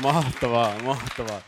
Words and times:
Mahtavaa, 0.00 0.78
mahtavaa. 0.82 1.40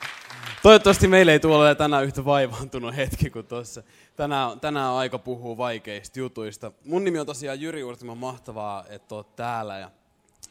Toivottavasti 0.62 1.08
meille 1.08 1.33
ei 1.33 1.41
tule 1.41 1.56
olemaan 1.56 1.76
tänään 1.76 2.04
yhtä 2.04 2.25
vaivaantunut 2.25 2.96
hetki 2.96 3.30
kuin 3.30 3.46
tuossa. 3.46 3.82
Tänään, 4.17 4.60
tänään 4.60 4.91
on 4.91 4.98
aika 4.98 5.18
puhua 5.18 5.57
vaikeista 5.57 6.18
jutuista. 6.18 6.72
Mun 6.84 7.04
nimi 7.04 7.18
on 7.18 7.26
tosiaan 7.26 7.60
Jyri 7.60 7.83
Urtimo, 7.83 8.14
mahtavaa, 8.14 8.84
että 8.88 9.14
oot 9.14 9.36
täällä. 9.36 9.79
Ja, 9.79 9.91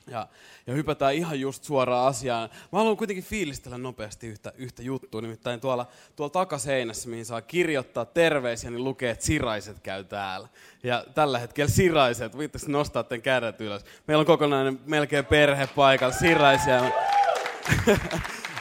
ja, 0.08 0.28
ja 0.68 0.74
hypätään 0.74 1.14
ihan 1.14 1.40
just 1.40 1.64
suoraan 1.64 2.08
asiaan. 2.08 2.50
Mä 2.72 2.80
haluan 2.80 2.98
kuitenkin 2.98 3.24
fiilistellä 3.24 3.78
nopeasti 3.78 4.28
yhtä, 4.28 4.54
yhtä 4.56 4.82
juttua. 4.82 5.22
Nimittäin 5.22 5.60
tuolla, 5.60 5.88
tuolla 6.16 6.32
takaseinässä, 6.32 7.10
mihin 7.10 7.26
saa 7.26 7.42
kirjoittaa 7.42 8.06
terveisiä, 8.06 8.70
niin 8.70 8.84
lukee, 8.84 9.12
että 9.12 9.26
Siraiset 9.26 9.80
käy 9.80 10.04
täällä. 10.04 10.48
Ja 10.84 11.06
tällä 11.16 11.40
hetkellä 11.40 11.72
Siraiset, 11.72 12.38
voitteko 12.38 12.66
nostaa 12.68 13.04
tämän 13.04 13.22
kädet 13.22 13.62
ylös. 13.62 13.86
Meillä 14.08 14.20
on 14.20 14.26
kokonainen 14.26 14.80
melkein 14.86 15.26
perhe 15.26 15.68
paikalla, 15.68 16.16
Siraisia. 16.16 16.92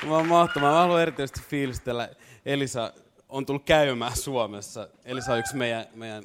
Mä 0.07 0.17
oon 0.17 0.29
mahtavaa. 0.29 0.73
Mä 0.73 0.79
haluan 0.79 1.03
erityisesti 1.03 1.41
fiilistellä. 1.41 2.09
Elisa 2.47 2.93
on 3.29 3.47
tullut 3.47 3.65
käymään 3.65 4.17
Suomessa. 4.17 4.89
Elisa 5.05 5.33
on 5.33 5.39
yksi 5.39 5.57
meidän, 5.57 5.87
meidän 5.95 6.25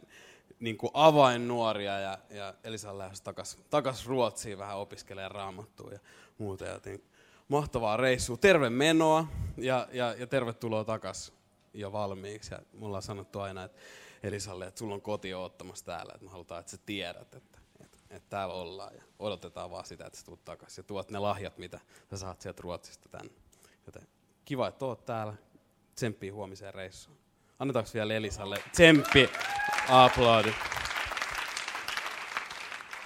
niin 0.60 0.78
kuin 0.78 0.92
avainnuoria 0.94 2.00
ja, 2.00 2.18
ja 2.30 2.54
Elisa 2.64 2.92
on 2.92 2.98
lähdössä 2.98 3.24
takas, 3.24 3.58
takas 3.70 4.08
Ruotsiin 4.08 4.58
vähän 4.58 4.78
opiskelemaan 4.78 5.32
raamattua 5.32 5.92
ja 5.92 6.00
muuta. 6.38 6.66
Joten 6.66 7.02
mahtavaa 7.48 7.98
reissua. 7.98 8.38
Terve 8.38 8.70
menoa 8.70 9.28
ja, 9.58 9.88
ja, 9.92 10.14
ja 10.14 10.28
tervetuloa 10.28 10.84
takas 10.84 11.34
jo 11.74 11.92
valmiiksi. 11.92 12.54
Ja 12.54 12.60
mulla 12.74 12.98
on 12.98 13.04
sanottu 13.04 13.40
aina, 13.40 13.64
että 13.64 13.82
Elisalle, 14.24 14.68
että 14.68 14.80
sulla 14.80 14.94
on 14.94 15.02
koti 15.02 15.34
ottamassa 15.34 15.86
täällä, 15.86 16.12
että 16.16 16.26
me 16.26 16.32
halutaan, 16.32 16.60
että 16.60 16.72
sä 16.72 16.78
tiedät, 16.86 17.36
että, 17.36 17.60
että, 18.10 18.30
täällä 18.30 18.54
ollaan 18.54 18.96
ja 18.96 19.04
odotetaan 19.20 19.72
vaan 19.72 19.86
sitä, 19.86 20.06
että 20.06 20.20
sä 20.20 20.26
tulet 20.26 20.46
takaisin 20.46 20.82
ja 20.82 20.84
tuot 20.84 21.12
ne 21.12 21.20
lahjat, 21.20 21.58
mitä 21.58 21.80
sä 22.10 22.18
saat 22.18 22.42
sieltä 22.42 22.62
Ruotsista 22.62 23.10
tänne. 23.10 23.34
Joten 23.86 24.08
kiva, 24.46 24.68
että 24.68 24.86
oot 24.86 25.06
täällä. 25.06 25.34
Tsemppii 25.96 26.30
huomiseen 26.30 26.74
reissuun. 26.74 27.18
Annetaanko 27.60 27.92
vielä 27.94 28.14
Elisalle 28.14 28.64
tsemppi 28.72 29.30
aplodi. 29.90 30.54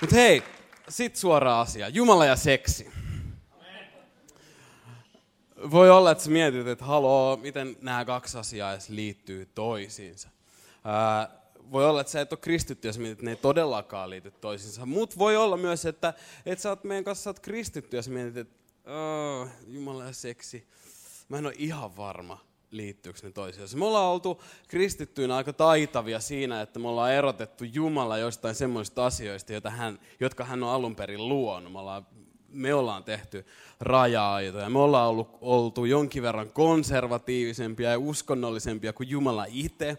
Mutta 0.02 0.16
hei, 0.16 0.44
sit 0.90 1.16
suora 1.16 1.62
asia. 1.62 1.88
Jumala 1.88 2.26
ja 2.26 2.36
seksi. 2.36 2.92
Voi 5.72 5.90
olla, 5.90 6.12
että 6.12 6.24
sä 6.24 6.30
mietit, 6.30 6.68
että 6.68 6.86
haloo, 6.86 7.38
miten 7.38 7.78
nämä 7.82 8.06
kaksi 8.06 8.38
asiaa 8.38 8.72
edes 8.72 8.90
liittyy 8.90 9.46
toisiinsa. 9.46 10.30
Ää, 10.84 11.41
voi 11.72 11.86
olla, 11.86 12.02
että 12.02 12.12
sä 12.12 12.22
et 12.22 12.34
ole 12.34 12.40
kristitty, 12.42 12.88
jos 12.88 12.98
mietit, 12.98 13.12
että 13.12 13.26
ne 13.26 13.32
ei 13.32 13.36
todellakaan 13.36 14.10
liity 14.10 14.32
toisiinsa. 14.32 14.86
Mutta 14.86 15.16
voi 15.18 15.38
olla 15.38 15.58
myös, 15.58 15.86
että, 15.86 16.14
että 16.46 16.62
sä 16.62 16.70
oot 16.70 16.84
meidän 16.84 17.04
kanssa 17.04 17.24
sä 17.24 17.30
oot 17.30 17.40
kristitty, 17.40 17.98
jos 17.98 18.10
mietit, 18.10 18.38
että 18.38 18.56
oh, 18.92 19.48
Jumala 19.68 20.06
ja 20.06 20.14
seksi. 20.14 20.68
Mä 21.30 21.38
en 21.38 21.46
ole 21.46 21.54
ihan 21.58 21.98
varma, 21.98 22.38
liittyykö 22.72 23.20
ne 23.24 23.32
toisiinsa. 23.32 23.78
Me 23.78 23.86
ollaan 23.86 24.12
oltu 24.12 24.42
kristittyinä 24.68 25.36
aika 25.36 25.54
taitavia 25.54 26.20
siinä, 26.20 26.62
että 26.62 26.80
me 26.80 26.88
ollaan 26.88 27.14
erotettu 27.14 27.64
Jumala 27.64 28.18
jostain 28.18 28.56
semmoisista 28.56 29.06
asioista, 29.06 29.54
joita 29.54 29.70
hän, 29.70 30.00
jotka 30.20 30.44
hän 30.44 30.64
on 30.64 30.70
alun 30.70 30.96
perin 30.96 31.28
luonut. 31.30 31.72
Me 31.72 31.80
ollaan, 31.80 32.08
me 32.50 32.74
ollaan 32.74 33.04
tehty 33.04 33.46
raja-aitoja. 33.80 34.70
Me 34.70 34.80
ollaan 34.80 35.10
ollut, 35.10 35.38
oltu 35.42 35.86
jonkin 35.86 36.24
verran 36.24 36.52
konservatiivisempia 36.52 37.90
ja 37.92 38.00
uskonnollisempia 38.00 38.94
kuin 38.94 39.10
Jumala 39.10 39.46
itse. 39.50 39.98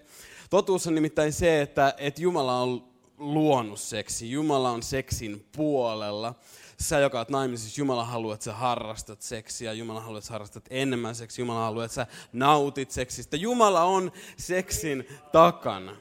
Totuus 0.52 0.86
on 0.86 0.94
nimittäin 0.94 1.32
se, 1.32 1.62
että, 1.62 1.94
että 1.98 2.22
Jumala 2.22 2.60
on 2.60 2.92
luonut 3.18 3.80
seksi. 3.80 4.30
Jumala 4.30 4.70
on 4.70 4.82
seksin 4.82 5.46
puolella 5.56 6.34
sä, 6.80 6.98
joka 6.98 7.18
oot 7.18 7.28
naimisissa, 7.28 7.80
Jumala 7.80 8.04
haluaa, 8.04 8.34
että 8.34 8.44
sä 8.44 8.54
harrastat 8.54 9.22
seksiä, 9.22 9.72
Jumala 9.72 10.00
haluaa, 10.00 10.18
että 10.18 10.26
sä 10.26 10.32
harrastat 10.32 10.64
enemmän 10.70 11.14
seksiä, 11.14 11.42
Jumala 11.42 11.60
haluaa, 11.60 11.84
että 11.84 11.94
sä 11.94 12.06
nautit 12.32 12.90
seksistä. 12.90 13.36
Jumala 13.36 13.84
on 13.84 14.12
seksin 14.36 15.06
takana. 15.32 15.96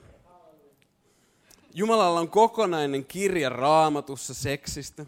Jumalalla 1.73 2.19
on 2.19 2.29
kokonainen 2.29 3.05
kirja 3.05 3.49
raamatussa 3.49 4.33
seksistä. 4.33 5.05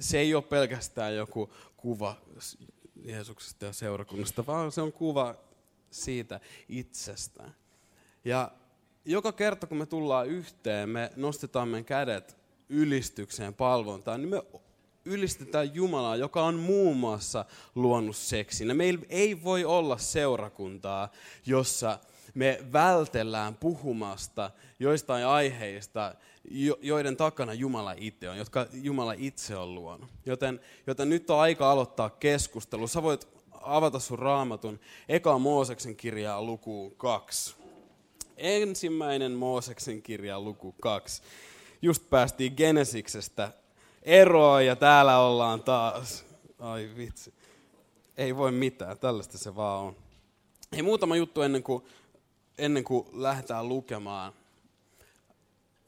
Se 0.00 0.18
ei 0.18 0.34
ole 0.34 0.42
pelkästään 0.42 1.16
joku 1.16 1.52
kuva 1.76 2.16
Jeesuksesta 3.04 3.64
ja 3.64 3.72
seurakunnasta, 3.72 4.46
vaan 4.46 4.72
se 4.72 4.80
on 4.80 4.92
kuva 4.92 5.34
siitä 5.90 6.40
itsestään. 6.68 7.61
Ja 8.24 8.50
joka 9.04 9.32
kerta, 9.32 9.66
kun 9.66 9.78
me 9.78 9.86
tullaan 9.86 10.26
yhteen, 10.26 10.88
me 10.88 11.10
nostetaan 11.16 11.68
meidän 11.68 11.84
kädet 11.84 12.36
ylistykseen, 12.68 13.54
palvontaan, 13.54 14.20
niin 14.20 14.28
me 14.28 14.42
ylistetään 15.04 15.74
Jumalaa, 15.74 16.16
joka 16.16 16.44
on 16.44 16.54
muun 16.54 16.96
muassa 16.96 17.44
luonut 17.74 18.16
seksin. 18.16 18.76
Meillä 18.76 19.02
ei 19.08 19.42
voi 19.42 19.64
olla 19.64 19.98
seurakuntaa, 19.98 21.08
jossa 21.46 21.98
me 22.34 22.58
vältellään 22.72 23.54
puhumasta 23.54 24.50
joistain 24.78 25.26
aiheista, 25.26 26.14
joiden 26.80 27.16
takana 27.16 27.54
Jumala 27.54 27.94
itse 27.96 28.30
on, 28.30 28.38
jotka 28.38 28.66
Jumala 28.72 29.12
itse 29.12 29.56
on 29.56 29.74
luonut. 29.74 30.10
Joten, 30.26 30.60
joten 30.86 31.08
nyt 31.08 31.30
on 31.30 31.40
aika 31.40 31.70
aloittaa 31.70 32.10
keskustelu. 32.10 32.88
Sä 32.88 33.02
voit 33.02 33.28
avata 33.60 33.98
sun 33.98 34.18
raamatun 34.18 34.80
eka 35.08 35.38
Mooseksen 35.38 35.96
kirjaa 35.96 36.42
lukuun 36.42 36.96
kaksi. 36.96 37.61
Ensimmäinen 38.42 39.32
Mooseksen 39.32 40.02
kirja 40.02 40.40
luku 40.40 40.72
kaksi 40.72 41.22
just 41.82 42.10
päästiin 42.10 42.54
Genesiksestä 42.56 43.52
eroon 44.02 44.66
ja 44.66 44.76
täällä 44.76 45.18
ollaan 45.18 45.62
taas. 45.62 46.24
Ai 46.58 46.90
vitsi. 46.96 47.34
Ei 48.16 48.36
voi 48.36 48.52
mitään, 48.52 48.98
tällaista 48.98 49.38
se 49.38 49.56
vaan 49.56 49.84
on. 49.84 49.96
Hei, 50.72 50.82
muutama 50.82 51.16
juttu 51.16 51.42
ennen 51.42 51.62
kuin, 51.62 51.84
ennen 52.58 52.84
kuin 52.84 53.06
lähdetään 53.12 53.68
lukemaan. 53.68 54.32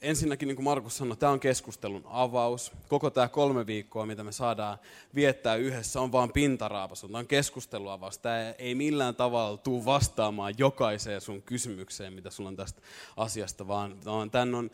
Ensinnäkin, 0.05 0.49
niin 0.49 0.57
kuin 0.57 0.65
Markus 0.65 0.97
sanoi, 0.97 1.17
tämä 1.17 1.33
on 1.33 1.41
keskustelun 1.41 2.05
avaus. 2.05 2.73
Koko 2.89 3.11
tämä 3.11 3.29
kolme 3.29 3.67
viikkoa, 3.67 4.07
mitä 4.07 4.25
me 4.25 4.33
saadaan 4.33 4.79
viettää 5.15 5.55
yhdessä, 5.55 6.01
on 6.01 6.13
vain 6.13 6.33
pintaraapas. 6.33 7.01
Tämä 7.01 7.19
on 7.19 7.27
keskusteluavaus. 7.27 8.19
Tämä 8.19 8.51
ei 8.59 8.75
millään 8.75 9.15
tavalla 9.15 9.57
tule 9.57 9.85
vastaamaan 9.85 10.55
jokaiseen 10.59 11.21
sun 11.21 11.43
kysymykseen, 11.43 12.13
mitä 12.13 12.31
sulla 12.31 12.49
on 12.49 12.57
tästä 12.57 12.83
asiasta, 13.17 13.69
vaan, 13.69 14.05
vaan 14.05 14.31
tämän 14.31 14.55
on 14.55 14.71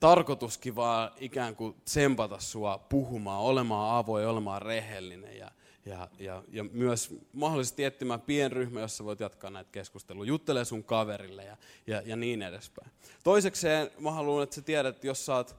tarkoituskin 0.00 0.76
vaan 0.76 1.10
ikään 1.20 1.56
kuin 1.56 1.74
tsempata 1.84 2.40
sua 2.40 2.78
puhumaan, 2.78 3.40
olemaan 3.40 3.96
avoin, 3.96 4.26
olemaan 4.26 4.62
rehellinen 4.62 5.36
ja, 5.36 5.50
ja, 5.86 6.08
ja, 6.18 6.42
ja 6.52 6.64
myös 6.64 7.14
mahdollisesti 7.32 7.84
etsimään 7.84 8.20
pienryhmä, 8.20 8.80
jossa 8.80 9.04
voit 9.04 9.20
jatkaa 9.20 9.50
näitä 9.50 9.70
keskusteluja. 9.72 10.28
Juttele 10.28 10.64
sun 10.64 10.84
kaverille 10.84 11.44
ja, 11.44 11.56
ja, 11.86 12.02
ja 12.04 12.16
niin 12.16 12.42
edespäin. 12.42 12.90
Toisekseen 13.24 13.90
mä 13.98 14.10
haluan, 14.10 14.42
että 14.42 14.54
sä 14.54 14.62
tiedät, 14.62 14.94
että 14.96 15.06
jos 15.06 15.26
sä 15.26 15.34
oot 15.34 15.56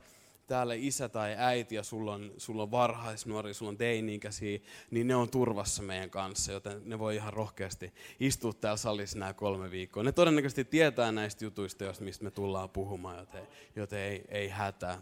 täällä 0.47 0.73
isä 0.73 1.09
tai 1.09 1.35
äiti 1.37 1.75
ja 1.75 1.83
sulla 1.83 2.13
on, 2.13 2.31
sulla 2.37 2.63
on 2.63 2.71
varhaisnuori, 2.71 3.53
sulla 3.53 3.69
on 3.69 3.77
teini-ikäisiä, 3.77 4.59
niin 4.91 5.07
ne 5.07 5.15
on 5.15 5.29
turvassa 5.29 5.83
meidän 5.83 6.09
kanssa, 6.09 6.51
joten 6.51 6.81
ne 6.85 6.99
voi 6.99 7.15
ihan 7.15 7.33
rohkeasti 7.33 7.93
istua 8.19 8.53
täällä 8.53 8.77
salissa 8.77 9.19
nämä 9.19 9.33
kolme 9.33 9.71
viikkoa. 9.71 10.03
Ne 10.03 10.11
todennäköisesti 10.11 10.65
tietää 10.65 11.11
näistä 11.11 11.45
jutuista, 11.45 11.85
mistä 11.99 12.23
me 12.23 12.31
tullaan 12.31 12.69
puhumaan, 12.69 13.19
joten, 13.19 13.47
joten 13.75 13.99
ei, 13.99 14.23
ei 14.29 14.49
hätää. 14.49 15.01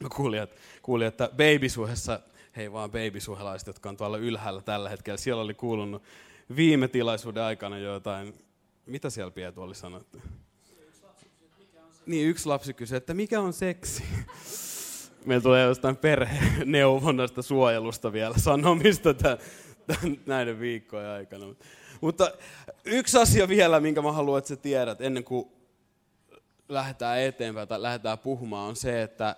Mä 0.00 0.08
kuulin, 0.16 0.42
että, 0.42 0.56
kuulin, 0.82 1.08
että 1.08 1.28
babysuhessa, 1.28 2.20
hei 2.56 2.72
vaan 2.72 2.90
babysuhelaiset, 2.90 3.66
jotka 3.66 3.88
on 3.88 3.96
tuolla 3.96 4.18
ylhäällä 4.18 4.62
tällä 4.62 4.88
hetkellä, 4.88 5.16
siellä 5.16 5.42
oli 5.42 5.54
kuulunut 5.54 6.02
viime 6.56 6.88
tilaisuuden 6.88 7.42
aikana 7.42 7.78
jotain, 7.78 8.34
mitä 8.86 9.10
siellä 9.10 9.30
Pietu 9.30 9.62
oli 9.62 9.74
sanottu? 9.74 10.18
Niin, 12.06 12.28
yksi 12.28 12.46
lapsi 12.46 12.74
kysyi, 12.74 12.96
että 12.96 13.14
mikä 13.14 13.40
on 13.40 13.52
seksi? 13.52 14.04
Meillä 15.26 15.42
tulee 15.42 15.66
jostain 15.66 15.96
perheneuvonnasta 15.96 17.42
suojelusta 17.42 18.12
vielä 18.12 18.34
sanomista 18.38 19.14
tämän, 19.14 19.38
tämän, 19.86 20.20
näiden 20.26 20.60
viikkojen 20.60 21.10
aikana. 21.10 21.46
Mutta 22.00 22.32
yksi 22.84 23.18
asia 23.18 23.48
vielä, 23.48 23.80
minkä 23.80 24.02
mä 24.02 24.12
haluan, 24.12 24.38
että 24.38 24.48
sä 24.48 24.56
tiedät, 24.56 25.00
ennen 25.00 25.24
kuin 25.24 25.48
lähdetään 26.68 27.20
eteenpäin 27.20 27.68
tai 27.68 27.82
lähdetään 27.82 28.18
puhumaan, 28.18 28.68
on 28.68 28.76
se, 28.76 29.02
että, 29.02 29.36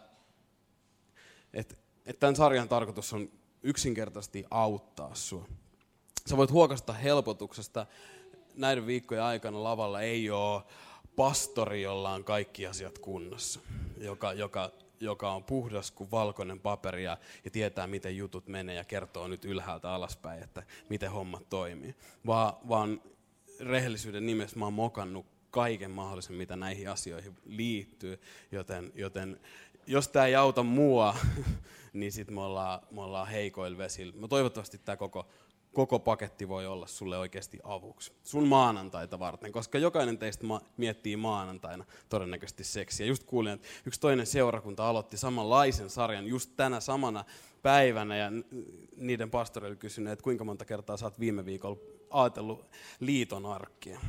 että, 2.06 2.20
tämän 2.20 2.36
sarjan 2.36 2.68
tarkoitus 2.68 3.12
on 3.12 3.30
yksinkertaisesti 3.62 4.44
auttaa 4.50 5.14
sua. 5.14 5.48
Sä 6.26 6.36
voit 6.36 6.50
huokasta 6.50 6.92
helpotuksesta. 6.92 7.86
Näiden 8.54 8.86
viikkojen 8.86 9.22
aikana 9.22 9.62
lavalla 9.62 10.00
ei 10.00 10.30
ole 10.30 10.62
pastori, 11.16 11.82
jolla 11.82 12.10
on 12.10 12.24
kaikki 12.24 12.66
asiat 12.66 12.98
kunnossa, 12.98 13.60
joka, 13.98 14.32
joka, 14.32 14.70
joka 15.00 15.32
on 15.32 15.44
puhdas 15.44 15.90
kuin 15.90 16.10
valkoinen 16.10 16.60
paperi 16.60 17.04
ja, 17.04 17.18
ja 17.44 17.50
tietää, 17.50 17.86
miten 17.86 18.16
jutut 18.16 18.48
menee 18.48 18.74
ja 18.74 18.84
kertoo 18.84 19.28
nyt 19.28 19.44
ylhäältä 19.44 19.90
alaspäin, 19.90 20.42
että 20.42 20.62
miten 20.88 21.10
hommat 21.10 21.48
toimii. 21.48 21.94
Va, 22.26 22.58
vaan 22.68 23.02
rehellisyyden 23.60 24.26
nimessä 24.26 24.58
mä 24.58 24.64
oon 24.64 24.72
mokannut 24.72 25.26
kaiken 25.50 25.90
mahdollisen, 25.90 26.36
mitä 26.36 26.56
näihin 26.56 26.90
asioihin 26.90 27.36
liittyy, 27.46 28.20
joten, 28.52 28.92
joten 28.94 29.40
jos 29.86 30.08
tämä 30.08 30.26
ei 30.26 30.34
auta 30.34 30.62
mua, 30.62 31.16
niin 31.92 32.12
sitten 32.12 32.34
me 32.34 32.40
ollaan, 32.40 32.80
me 32.90 33.00
ollaan 33.00 33.28
heikoilla 33.28 33.78
vesillä. 33.78 34.14
No 34.16 34.28
toivottavasti 34.28 34.78
tämä 34.78 34.96
koko, 34.96 35.26
koko 35.72 35.98
paketti 35.98 36.48
voi 36.48 36.66
olla 36.66 36.86
sulle 36.86 37.18
oikeasti 37.18 37.58
avuksi. 37.64 38.12
Sun 38.22 38.48
maanantaita 38.48 39.18
varten, 39.18 39.52
koska 39.52 39.78
jokainen 39.78 40.18
teistä 40.18 40.46
ma- 40.46 40.62
miettii 40.76 41.16
maanantaina 41.16 41.84
todennäköisesti 42.08 42.64
seksiä. 42.64 43.06
Just 43.06 43.24
kuulin, 43.24 43.52
että 43.52 43.68
yksi 43.86 44.00
toinen 44.00 44.26
seurakunta 44.26 44.88
aloitti 44.88 45.16
samanlaisen 45.16 45.90
sarjan 45.90 46.26
just 46.26 46.50
tänä 46.56 46.80
samana 46.80 47.24
päivänä 47.62 48.16
ja 48.16 48.30
niiden 48.96 49.30
pastori 49.30 49.66
oli 49.66 49.76
kysynyt, 49.76 50.12
että 50.12 50.22
kuinka 50.22 50.44
monta 50.44 50.64
kertaa 50.64 50.96
sä 50.96 51.06
oot 51.06 51.20
viime 51.20 51.44
viikolla 51.44 51.78
ajatellut 52.10 52.66
liiton 53.00 53.46
arkkia. 53.46 54.00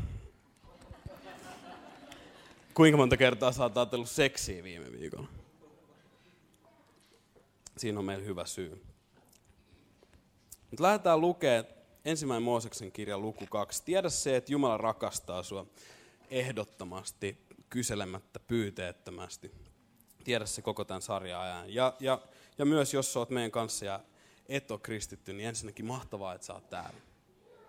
Kuinka 2.74 2.98
monta 2.98 3.18
kertaa 3.18 3.52
sä 3.52 3.64
oot 3.64 3.78
ajatellut 3.78 4.10
seksiä 4.10 4.64
viime 4.64 4.92
viikolla? 4.92 5.43
Siinä 7.78 8.00
on 8.00 8.06
meillä 8.06 8.26
hyvä 8.26 8.46
syy. 8.46 8.84
Nyt 10.72 10.80
lähdetään 10.80 11.22
lukemaan 11.22 11.66
ensimmäinen 12.06 12.44
Mooseksen 12.44 12.92
kirja 12.92 13.18
luku 13.18 13.46
2. 13.48 13.84
Tiedä 13.86 14.10
se, 14.10 14.36
että 14.36 14.52
Jumala 14.52 14.78
rakastaa 14.78 15.44
sua 15.44 15.66
ehdottomasti, 16.30 17.48
kyselemättä, 17.70 18.40
pyyteettömästi. 18.40 19.52
Tiedä 20.24 20.46
se 20.46 20.62
koko 20.62 20.86
tämän 20.86 21.02
sarjan 21.02 21.42
ajan. 21.42 21.74
Ja, 21.74 21.94
ja, 22.00 22.22
ja 22.58 22.66
myös 22.66 22.94
jos 22.94 23.18
oot 23.18 23.30
meidän 23.30 23.52
kanssa 23.52 23.86
ja 23.86 24.00
et 24.50 24.72
ole 24.72 24.80
kristitty, 24.80 25.34
niin 25.34 25.50
ensinnäkin 25.50 25.86
mahtavaa, 25.86 26.34
että 26.34 26.48
sä 26.48 26.54
oot 26.54 26.70
täällä. 26.70 27.00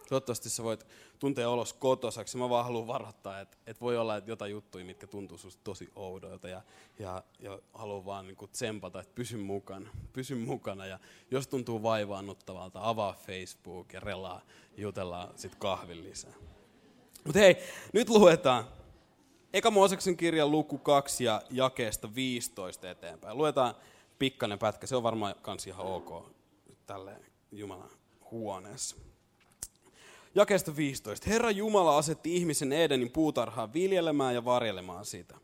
Toivottavasti 0.08 0.50
sä 0.50 0.62
voit 0.62 0.86
tuntea 1.18 1.50
olos 1.50 1.72
kotosaksi. 1.72 2.38
Mä 2.38 2.48
vaan 2.48 2.64
haluan 2.64 2.86
varoittaa, 2.86 3.40
että, 3.40 3.56
että 3.66 3.80
voi 3.80 3.96
olla 3.96 4.16
että 4.16 4.30
jotain 4.30 4.52
juttuja, 4.52 4.84
mitkä 4.84 5.06
tuntuu 5.06 5.38
susta 5.38 5.60
tosi 5.64 5.90
oudoilta. 5.96 6.48
Ja, 6.48 6.62
ja, 6.98 7.22
ja 7.38 7.58
haluan 7.72 8.04
vaan 8.04 8.26
niin 8.26 8.50
tsempata, 8.52 9.00
että 9.00 9.14
pysy 9.14 9.36
mukana. 9.36 9.90
Pysy 10.12 10.34
mukana. 10.34 10.86
Ja 10.86 10.98
jos 11.30 11.46
tuntuu 11.46 11.82
vaivaannuttavalta, 11.82 12.80
avaa 12.82 13.12
Facebook 13.12 13.92
ja 13.92 14.00
relaa, 14.00 14.40
jutellaan 14.76 15.28
sitten 15.36 15.60
kahvin 15.60 16.04
lisää. 16.04 16.34
Mutta 17.24 17.38
hei, 17.38 17.56
nyt 17.92 18.08
luetaan 18.08 18.64
Eka 19.52 19.70
Mooseksen 19.70 20.16
kirjan 20.16 20.50
luku 20.50 20.78
2 20.78 21.24
ja 21.24 21.42
jakeesta 21.50 22.14
15 22.14 22.90
eteenpäin. 22.90 23.38
Luetaan 23.38 23.74
pikkainen 24.18 24.58
pätkä, 24.58 24.86
se 24.86 24.96
on 24.96 25.02
varmaan 25.02 25.34
kans 25.42 25.66
ihan 25.66 25.86
ok 25.86 26.30
tälle 26.86 27.16
Jumalan 27.52 27.90
huoneessa. 28.30 28.96
Jakeesta 30.36 30.76
15. 30.76 31.30
Herra 31.30 31.50
Jumala 31.50 31.98
asetti 31.98 32.36
ihmisen 32.36 32.72
Edenin 32.72 33.10
puutarhaan 33.10 33.72
viljelemään 33.72 34.34
ja 34.34 34.44
varjelemaan 34.44 35.04
sitä. 35.04 35.34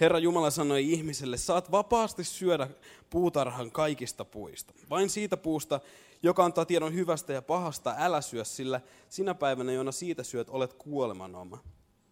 Herra 0.00 0.18
Jumala 0.18 0.50
sanoi 0.50 0.92
ihmiselle, 0.92 1.36
saat 1.36 1.70
vapaasti 1.70 2.24
syödä 2.24 2.68
puutarhan 3.10 3.70
kaikista 3.70 4.24
puista. 4.24 4.74
Vain 4.90 5.10
siitä 5.10 5.36
puusta, 5.36 5.80
joka 6.22 6.44
antaa 6.44 6.64
tiedon 6.64 6.94
hyvästä 6.94 7.32
ja 7.32 7.42
pahasta, 7.42 7.94
älä 7.98 8.20
syö, 8.20 8.44
sillä 8.44 8.80
sinä 9.08 9.34
päivänä, 9.34 9.72
jona 9.72 9.92
siitä 9.92 10.22
syöt, 10.22 10.50
olet 10.50 10.72
kuolemanoma. 10.72 11.58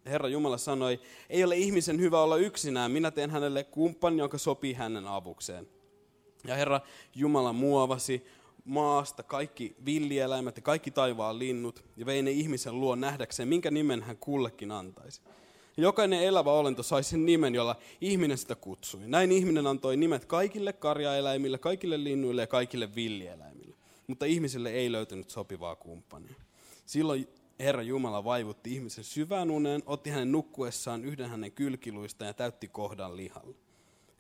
Herra 0.07 0.29
Jumala 0.29 0.59
sanoi, 0.59 1.01
ei 1.31 1.45
ole 1.45 1.57
ihmisen 1.57 2.01
hyvä 2.01 2.23
olla 2.23 2.37
yksinään, 2.37 2.91
minä 2.91 3.11
teen 3.11 3.31
hänelle 3.31 3.65
kumppanin, 3.65 4.19
joka 4.19 4.39
sopii 4.39 4.73
hänen 4.73 5.07
avukseen. 5.07 5.69
Ja 6.45 6.55
Herra 6.55 6.81
Jumala 7.15 7.53
muovasi 7.53 8.27
maasta 8.69 9.23
kaikki 9.23 9.77
villieläimet 9.85 10.57
ja 10.57 10.63
kaikki 10.63 10.91
taivaan 10.91 11.39
linnut 11.39 11.85
ja 11.97 12.07
vei 12.07 12.23
ne 12.23 12.31
ihmisen 12.31 12.81
luo 12.81 12.95
nähdäkseen, 12.95 13.49
minkä 13.49 13.71
nimen 13.71 14.03
hän 14.03 14.17
kullekin 14.17 14.71
antaisi. 14.73 15.21
Ja 15.77 15.83
jokainen 15.83 16.23
elävä 16.23 16.53
olento 16.53 16.83
sai 16.83 17.03
sen 17.03 17.27
nimen, 17.27 17.55
jolla 17.55 17.77
ihminen 18.01 18.39
sitä 18.39 18.55
kutsui. 18.55 19.01
Näin 19.07 19.33
ihminen 19.33 19.67
antoi 19.67 19.97
nimet 19.97 20.25
kaikille 20.25 20.73
karjaeläimille, 20.73 21.59
kaikille 21.59 22.05
linnuille 22.05 22.43
ja 22.43 22.47
kaikille 22.47 22.95
villieläimille. 22.95 23.77
Mutta 24.07 24.27
ihmiselle 24.27 24.71
ei 24.71 24.93
löytynyt 24.93 25.31
sopivaa 25.31 25.77
kumppania. 25.77 26.35
Silloin 26.87 27.29
Herra 27.61 27.83
Jumala 27.83 28.25
vaivutti 28.25 28.75
ihmisen 28.75 29.05
syvään 29.05 29.51
uneen, 29.51 29.83
otti 29.87 30.11
hänen 30.11 30.33
nukkuessaan 30.33 31.05
yhden 31.05 31.29
hänen 31.29 31.53
kylkiluista 31.53 32.25
ja 32.25 32.35
täytti 32.35 32.69
kohdan 32.69 33.17
lihalla. 33.17 33.55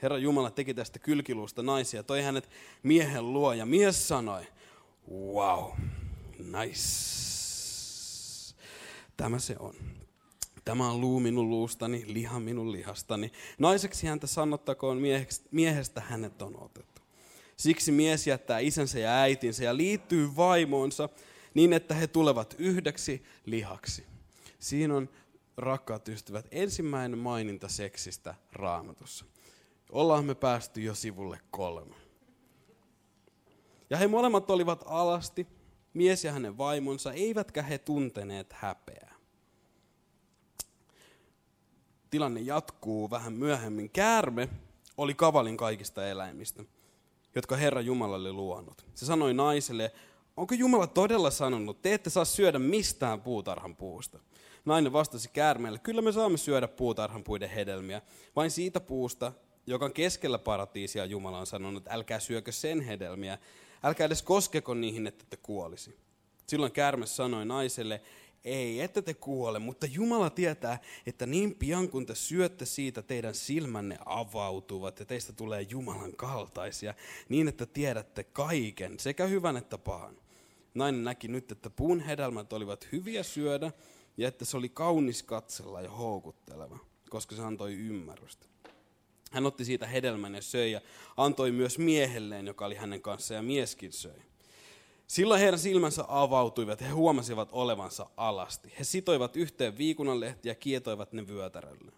Herra 0.02 0.18
Jumala 0.18 0.50
teki 0.50 0.74
tästä 0.74 0.98
kylkiluusta 0.98 1.62
naisia, 1.62 2.02
toi 2.02 2.22
hänet 2.22 2.50
miehen 2.82 3.32
luo 3.32 3.52
ja 3.52 3.66
mies 3.66 4.08
sanoi, 4.08 4.46
wow, 5.10 5.70
nice. 6.38 6.78
Tämä 9.16 9.38
se 9.38 9.56
on. 9.58 9.74
Tämä 10.64 10.90
on 10.90 11.00
luu 11.00 11.20
minun 11.20 11.50
luustani, 11.50 12.04
liha 12.06 12.40
minun 12.40 12.72
lihastani. 12.72 13.32
Naiseksi 13.58 14.06
häntä 14.06 14.26
sanottakoon, 14.26 14.98
miehestä 15.50 16.00
hänet 16.00 16.42
on 16.42 16.62
otettu. 16.62 17.02
Siksi 17.56 17.92
mies 17.92 18.26
jättää 18.26 18.58
isänsä 18.58 18.98
ja 18.98 19.10
äitinsä 19.10 19.64
ja 19.64 19.76
liittyy 19.76 20.36
vaimoonsa 20.36 21.08
niin, 21.54 21.72
että 21.72 21.94
he 21.94 22.06
tulevat 22.06 22.54
yhdeksi 22.58 23.22
lihaksi. 23.46 24.06
Siinä 24.58 24.96
on, 24.96 25.08
rakkaat 25.56 26.08
ystävät, 26.08 26.46
ensimmäinen 26.50 27.18
maininta 27.18 27.68
seksistä 27.68 28.34
raamatussa 28.52 29.24
ollaan 29.92 30.24
me 30.24 30.34
päästy 30.34 30.80
jo 30.80 30.94
sivulle 30.94 31.40
kolme. 31.50 31.94
Ja 33.90 33.96
he 33.96 34.06
molemmat 34.06 34.50
olivat 34.50 34.84
alasti, 34.86 35.46
mies 35.94 36.24
ja 36.24 36.32
hänen 36.32 36.58
vaimonsa, 36.58 37.12
eivätkä 37.12 37.62
he 37.62 37.78
tunteneet 37.78 38.52
häpeää. 38.52 39.14
Tilanne 42.10 42.40
jatkuu 42.40 43.10
vähän 43.10 43.32
myöhemmin. 43.32 43.90
Käärme 43.90 44.48
oli 44.96 45.14
kavalin 45.14 45.56
kaikista 45.56 46.08
eläimistä, 46.08 46.64
jotka 47.34 47.56
Herra 47.56 47.80
Jumala 47.80 48.16
oli 48.16 48.32
luonut. 48.32 48.86
Se 48.94 49.06
sanoi 49.06 49.34
naiselle, 49.34 49.92
onko 50.36 50.54
Jumala 50.54 50.86
todella 50.86 51.30
sanonut, 51.30 51.82
te 51.82 51.94
ette 51.94 52.10
saa 52.10 52.24
syödä 52.24 52.58
mistään 52.58 53.20
puutarhan 53.20 53.76
puusta? 53.76 54.18
Nainen 54.64 54.92
vastasi 54.92 55.30
käärmeelle, 55.32 55.78
kyllä 55.78 56.02
me 56.02 56.12
saamme 56.12 56.38
syödä 56.38 56.68
puutarhan 56.68 57.24
puiden 57.24 57.50
hedelmiä, 57.50 58.02
vain 58.36 58.50
siitä 58.50 58.80
puusta, 58.80 59.32
joka 59.68 59.84
on 59.84 59.92
keskellä 59.92 60.38
paratiisia 60.38 61.04
Jumala 61.04 61.38
on 61.38 61.46
sanonut, 61.46 61.84
älkää 61.88 62.20
syökö 62.20 62.52
sen 62.52 62.80
hedelmiä, 62.80 63.38
älkää 63.82 64.04
edes 64.04 64.22
koskeko 64.22 64.74
niihin, 64.74 65.06
että 65.06 65.24
te 65.30 65.36
kuolisi. 65.36 65.96
Silloin 66.46 66.72
käärme 66.72 67.06
sanoi 67.06 67.46
naiselle, 67.46 68.00
ei, 68.44 68.80
ette 68.80 69.02
te 69.02 69.14
kuole, 69.14 69.58
mutta 69.58 69.86
Jumala 69.86 70.30
tietää, 70.30 70.78
että 71.06 71.26
niin 71.26 71.54
pian 71.54 71.88
kun 71.88 72.06
te 72.06 72.14
syötte 72.14 72.66
siitä, 72.66 73.02
teidän 73.02 73.34
silmänne 73.34 73.98
avautuvat 74.06 74.98
ja 75.00 75.04
teistä 75.04 75.32
tulee 75.32 75.66
Jumalan 75.70 76.12
kaltaisia, 76.16 76.94
niin 77.28 77.48
että 77.48 77.66
tiedätte 77.66 78.24
kaiken, 78.24 78.98
sekä 78.98 79.26
hyvän 79.26 79.56
että 79.56 79.78
pahan. 79.78 80.16
Nainen 80.74 81.04
näki 81.04 81.28
nyt, 81.28 81.52
että 81.52 81.70
puun 81.70 82.00
hedelmät 82.00 82.52
olivat 82.52 82.88
hyviä 82.92 83.22
syödä 83.22 83.72
ja 84.16 84.28
että 84.28 84.44
se 84.44 84.56
oli 84.56 84.68
kaunis 84.68 85.22
katsella 85.22 85.80
ja 85.80 85.90
houkutteleva, 85.90 86.78
koska 87.10 87.36
se 87.36 87.42
antoi 87.42 87.74
ymmärrystä. 87.74 88.46
Hän 89.30 89.46
otti 89.46 89.64
siitä 89.64 89.86
hedelmän 89.86 90.34
ja 90.34 90.42
söi 90.42 90.72
ja 90.72 90.80
antoi 91.16 91.52
myös 91.52 91.78
miehelleen, 91.78 92.46
joka 92.46 92.66
oli 92.66 92.74
hänen 92.74 93.02
kanssaan, 93.02 93.36
ja 93.36 93.42
mieskin 93.42 93.92
söi. 93.92 94.22
Silloin 95.06 95.40
heidän 95.40 95.58
silmänsä 95.58 96.04
avautuivat, 96.08 96.80
he 96.80 96.88
huomasivat 96.88 97.48
olevansa 97.52 98.06
alasti. 98.16 98.72
He 98.78 98.84
sitoivat 98.84 99.36
yhteen 99.36 99.78
viikunanlehtiä 99.78 100.50
ja 100.50 100.54
kietoivat 100.54 101.12
ne 101.12 101.26
vyötärölle. 101.26 101.92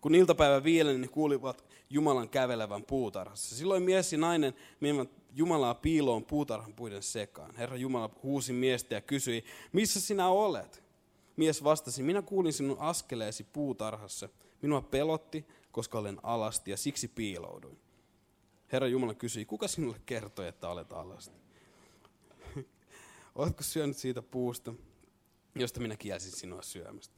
Kun 0.00 0.14
iltapäivä 0.14 0.64
viileni, 0.64 0.98
ne 0.98 1.08
kuulivat 1.08 1.64
Jumalan 1.90 2.28
kävelevän 2.28 2.84
puutarhassa. 2.84 3.56
Silloin 3.56 3.82
mies 3.82 4.12
ja 4.12 4.18
nainen 4.18 4.54
menivät 4.80 5.10
Jumalaa 5.34 5.74
piiloon 5.74 6.24
puutarhan 6.24 6.72
puiden 6.72 7.02
sekaan. 7.02 7.54
Herra 7.56 7.76
Jumala 7.76 8.10
huusi 8.22 8.52
miestä 8.52 8.94
ja 8.94 9.00
kysyi, 9.00 9.44
missä 9.72 10.00
sinä 10.00 10.28
olet? 10.28 10.82
Mies 11.36 11.64
vastasi, 11.64 12.02
minä 12.02 12.22
kuulin 12.22 12.52
sinun 12.52 12.78
askeleesi 12.78 13.44
puutarhassa. 13.44 14.28
Minua 14.62 14.80
pelotti, 14.80 15.46
koska 15.76 15.98
olen 15.98 16.18
alasti 16.22 16.70
ja 16.70 16.76
siksi 16.76 17.08
piilouduin. 17.08 17.78
Herra 18.72 18.88
Jumala 18.88 19.14
kysyi, 19.14 19.44
kuka 19.44 19.68
sinulle 19.68 20.00
kertoi, 20.06 20.48
että 20.48 20.68
olet 20.68 20.92
alasti? 20.92 21.36
Oletko 23.34 23.62
syönyt 23.62 23.96
siitä 23.96 24.22
puusta, 24.22 24.74
josta 25.54 25.80
minä 25.80 25.96
kielsin 25.96 26.32
sinua 26.32 26.62
syömästä? 26.62 27.14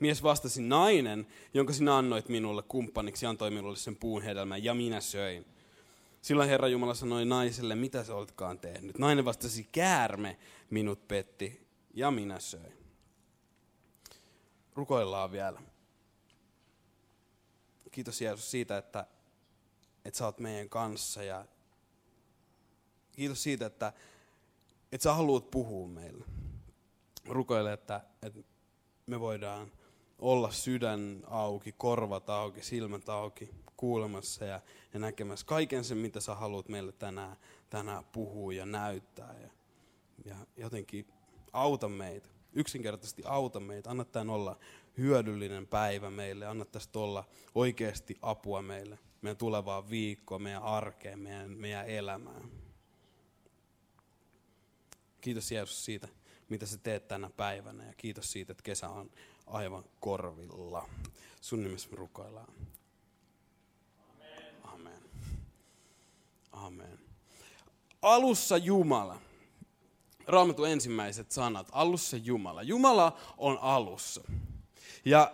Mies 0.00 0.22
vastasi, 0.22 0.62
nainen, 0.62 1.26
jonka 1.54 1.72
sinä 1.72 1.96
annoit 1.96 2.28
minulle 2.28 2.62
kumppaniksi, 2.62 3.26
antoi 3.26 3.50
minulle 3.50 3.76
sen 3.76 3.96
puun 3.96 4.22
hedelmän, 4.22 4.64
ja 4.64 4.74
minä 4.74 5.00
söin. 5.00 5.46
Silloin 6.22 6.48
Herra 6.48 6.68
Jumala 6.68 6.94
sanoi 6.94 7.24
naiselle, 7.24 7.74
mitä 7.74 8.04
sä 8.04 8.14
oletkaan 8.14 8.58
tehnyt. 8.58 8.98
Nainen 8.98 9.24
vastasi, 9.24 9.68
käärme 9.72 10.38
minut 10.70 11.08
petti, 11.08 11.66
ja 11.94 12.10
minä 12.10 12.40
söin. 12.40 12.72
Rukoillaan 14.74 15.32
vielä. 15.32 15.75
Kiitos 17.96 18.20
Jeesus 18.20 18.50
siitä, 18.50 18.78
että, 18.78 19.06
että 20.04 20.18
sä 20.18 20.24
oot 20.24 20.38
meidän 20.38 20.68
kanssa 20.68 21.22
ja 21.22 21.46
kiitos 23.12 23.42
siitä, 23.42 23.66
että, 23.66 23.92
että 24.92 25.02
sä 25.02 25.14
haluat 25.14 25.50
puhua 25.50 25.88
meille. 25.88 26.24
Rukoile, 27.28 27.72
että, 27.72 28.00
että 28.22 28.40
me 29.06 29.20
voidaan 29.20 29.72
olla 30.18 30.52
sydän 30.52 31.22
auki, 31.26 31.72
korvat 31.72 32.30
auki, 32.30 32.62
silmät 32.62 33.08
auki, 33.08 33.50
kuulemassa 33.76 34.44
ja, 34.44 34.60
ja 34.94 35.00
näkemässä 35.00 35.46
kaiken 35.46 35.84
sen, 35.84 35.98
mitä 35.98 36.20
sä 36.20 36.34
haluat 36.34 36.68
meille 36.68 36.92
tänään, 36.92 37.36
tänään 37.70 38.04
puhua 38.04 38.52
ja 38.52 38.66
näyttää. 38.66 39.34
Ja, 39.40 39.50
ja 40.24 40.36
jotenkin 40.56 41.06
auta 41.52 41.88
meitä, 41.88 42.28
yksinkertaisesti 42.52 43.22
auta 43.26 43.60
meitä, 43.60 43.90
anna 43.90 44.04
tämän 44.04 44.30
olla 44.30 44.58
hyödyllinen 44.98 45.66
päivä 45.66 46.10
meille, 46.10 46.46
anna 46.46 46.64
tästä 46.64 46.98
olla 46.98 47.24
oikeasti 47.54 48.18
apua 48.22 48.62
meille, 48.62 48.98
meidän 49.22 49.36
tulevaan 49.36 49.90
viikkoon, 49.90 50.42
meidän 50.42 50.62
arkeen, 50.62 51.18
meidän, 51.18 51.50
meidän 51.50 51.86
elämään. 51.88 52.50
Kiitos 55.20 55.52
Jeesus 55.52 55.84
siitä, 55.84 56.08
mitä 56.48 56.66
sä 56.66 56.78
teet 56.78 57.08
tänä 57.08 57.30
päivänä 57.30 57.86
ja 57.86 57.92
kiitos 57.96 58.32
siitä, 58.32 58.52
että 58.52 58.62
kesä 58.62 58.88
on 58.88 59.10
aivan 59.46 59.84
korvilla. 60.00 60.88
Sun 61.40 61.62
nimessä 61.62 61.90
me 61.90 61.96
rukoillaan. 61.96 62.54
Amen. 64.62 65.02
Amen. 66.52 66.98
Alussa 68.02 68.56
Jumala. 68.56 69.20
Raamatun 70.26 70.68
ensimmäiset 70.68 71.30
sanat. 71.30 71.68
Alussa 71.72 72.16
Jumala. 72.16 72.62
Jumala 72.62 73.18
on 73.36 73.58
alussa. 73.58 74.22
Ja 75.06 75.32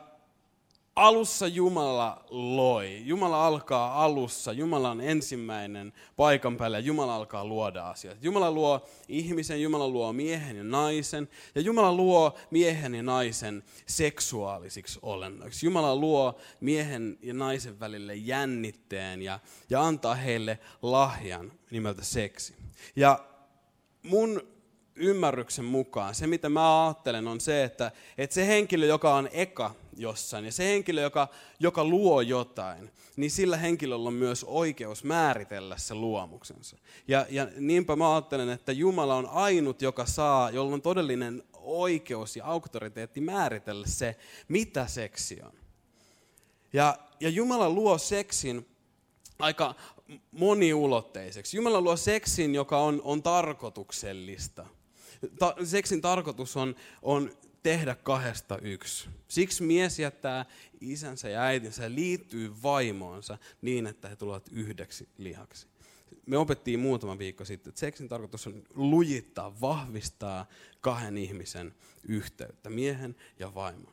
alussa 0.96 1.46
Jumala 1.46 2.24
loi. 2.30 3.02
Jumala 3.04 3.46
alkaa 3.46 4.04
alussa. 4.04 4.52
Jumala 4.52 4.90
on 4.90 5.00
ensimmäinen 5.00 5.92
paikan 6.16 6.56
päällä 6.56 6.78
ja 6.78 6.84
Jumala 6.84 7.14
alkaa 7.14 7.44
luoda 7.44 7.88
asioita. 7.88 8.20
Jumala 8.22 8.50
luo 8.50 8.86
ihmisen, 9.08 9.62
Jumala 9.62 9.88
luo 9.88 10.12
miehen 10.12 10.56
ja 10.56 10.64
naisen 10.64 11.28
ja 11.54 11.60
Jumala 11.60 11.92
luo 11.92 12.38
miehen 12.50 12.94
ja 12.94 13.02
naisen 13.02 13.64
seksuaalisiksi 13.86 14.98
olennoiksi. 15.02 15.66
Jumala 15.66 15.96
luo 15.96 16.38
miehen 16.60 17.18
ja 17.22 17.34
naisen 17.34 17.80
välille 17.80 18.14
jännitteen 18.14 19.22
ja, 19.22 19.40
ja 19.70 19.82
antaa 19.82 20.14
heille 20.14 20.58
lahjan 20.82 21.52
nimeltä 21.70 22.04
seksi. 22.04 22.54
Ja 22.96 23.24
mun 24.02 24.42
ymmärryksen 24.96 25.64
mukaan, 25.64 26.14
se 26.14 26.26
mitä 26.26 26.48
mä 26.48 26.86
ajattelen 26.86 27.28
on 27.28 27.40
se, 27.40 27.64
että, 27.64 27.92
että 28.18 28.34
se 28.34 28.46
henkilö, 28.46 28.86
joka 28.86 29.14
on 29.14 29.28
eka 29.32 29.74
jossain, 29.96 30.44
ja 30.44 30.52
se 30.52 30.64
henkilö, 30.64 31.00
joka, 31.00 31.28
joka 31.60 31.84
luo 31.84 32.20
jotain, 32.20 32.90
niin 33.16 33.30
sillä 33.30 33.56
henkilöllä 33.56 34.08
on 34.08 34.14
myös 34.14 34.44
oikeus 34.44 35.04
määritellä 35.04 35.76
se 35.76 35.94
luomuksensa. 35.94 36.76
Ja, 37.08 37.26
ja 37.30 37.48
niinpä 37.56 37.96
mä 37.96 38.14
ajattelen, 38.14 38.50
että 38.50 38.72
Jumala 38.72 39.14
on 39.14 39.26
ainut, 39.26 39.82
joka 39.82 40.06
saa, 40.06 40.50
jolla 40.50 40.74
on 40.74 40.82
todellinen 40.82 41.42
oikeus 41.52 42.36
ja 42.36 42.44
auktoriteetti 42.44 43.20
määritellä 43.20 43.86
se, 43.86 44.16
mitä 44.48 44.86
seksi 44.86 45.42
on. 45.42 45.52
Ja, 46.72 46.98
ja 47.20 47.28
Jumala 47.28 47.70
luo 47.70 47.98
seksin 47.98 48.66
aika 49.38 49.74
moniulotteiseksi. 50.30 51.56
Jumala 51.56 51.80
luo 51.80 51.96
seksin, 51.96 52.54
joka 52.54 52.78
on, 52.78 53.00
on 53.04 53.22
tarkoituksellista– 53.22 54.66
ta, 55.38 55.56
seksin 55.64 56.00
tarkoitus 56.00 56.56
on, 56.56 56.76
on 57.02 57.30
tehdä 57.62 57.94
kahdesta 57.94 58.58
yksi. 58.58 59.08
Siksi 59.28 59.62
mies 59.62 59.98
jättää 59.98 60.44
isänsä 60.80 61.28
ja 61.28 61.42
äitinsä 61.42 61.82
ja 61.82 61.94
liittyy 61.94 62.62
vaimoonsa 62.62 63.38
niin, 63.62 63.86
että 63.86 64.08
he 64.08 64.16
tulevat 64.16 64.48
yhdeksi 64.52 65.08
lihaksi. 65.18 65.66
Me 66.26 66.38
opettiin 66.38 66.80
muutama 66.80 67.18
viikko 67.18 67.44
sitten, 67.44 67.70
että 67.70 67.80
seksin 67.80 68.08
tarkoitus 68.08 68.46
on 68.46 68.62
lujittaa, 68.74 69.60
vahvistaa 69.60 70.46
kahden 70.80 71.18
ihmisen 71.18 71.74
yhteyttä, 72.08 72.70
miehen 72.70 73.16
ja 73.38 73.54
vaimon. 73.54 73.92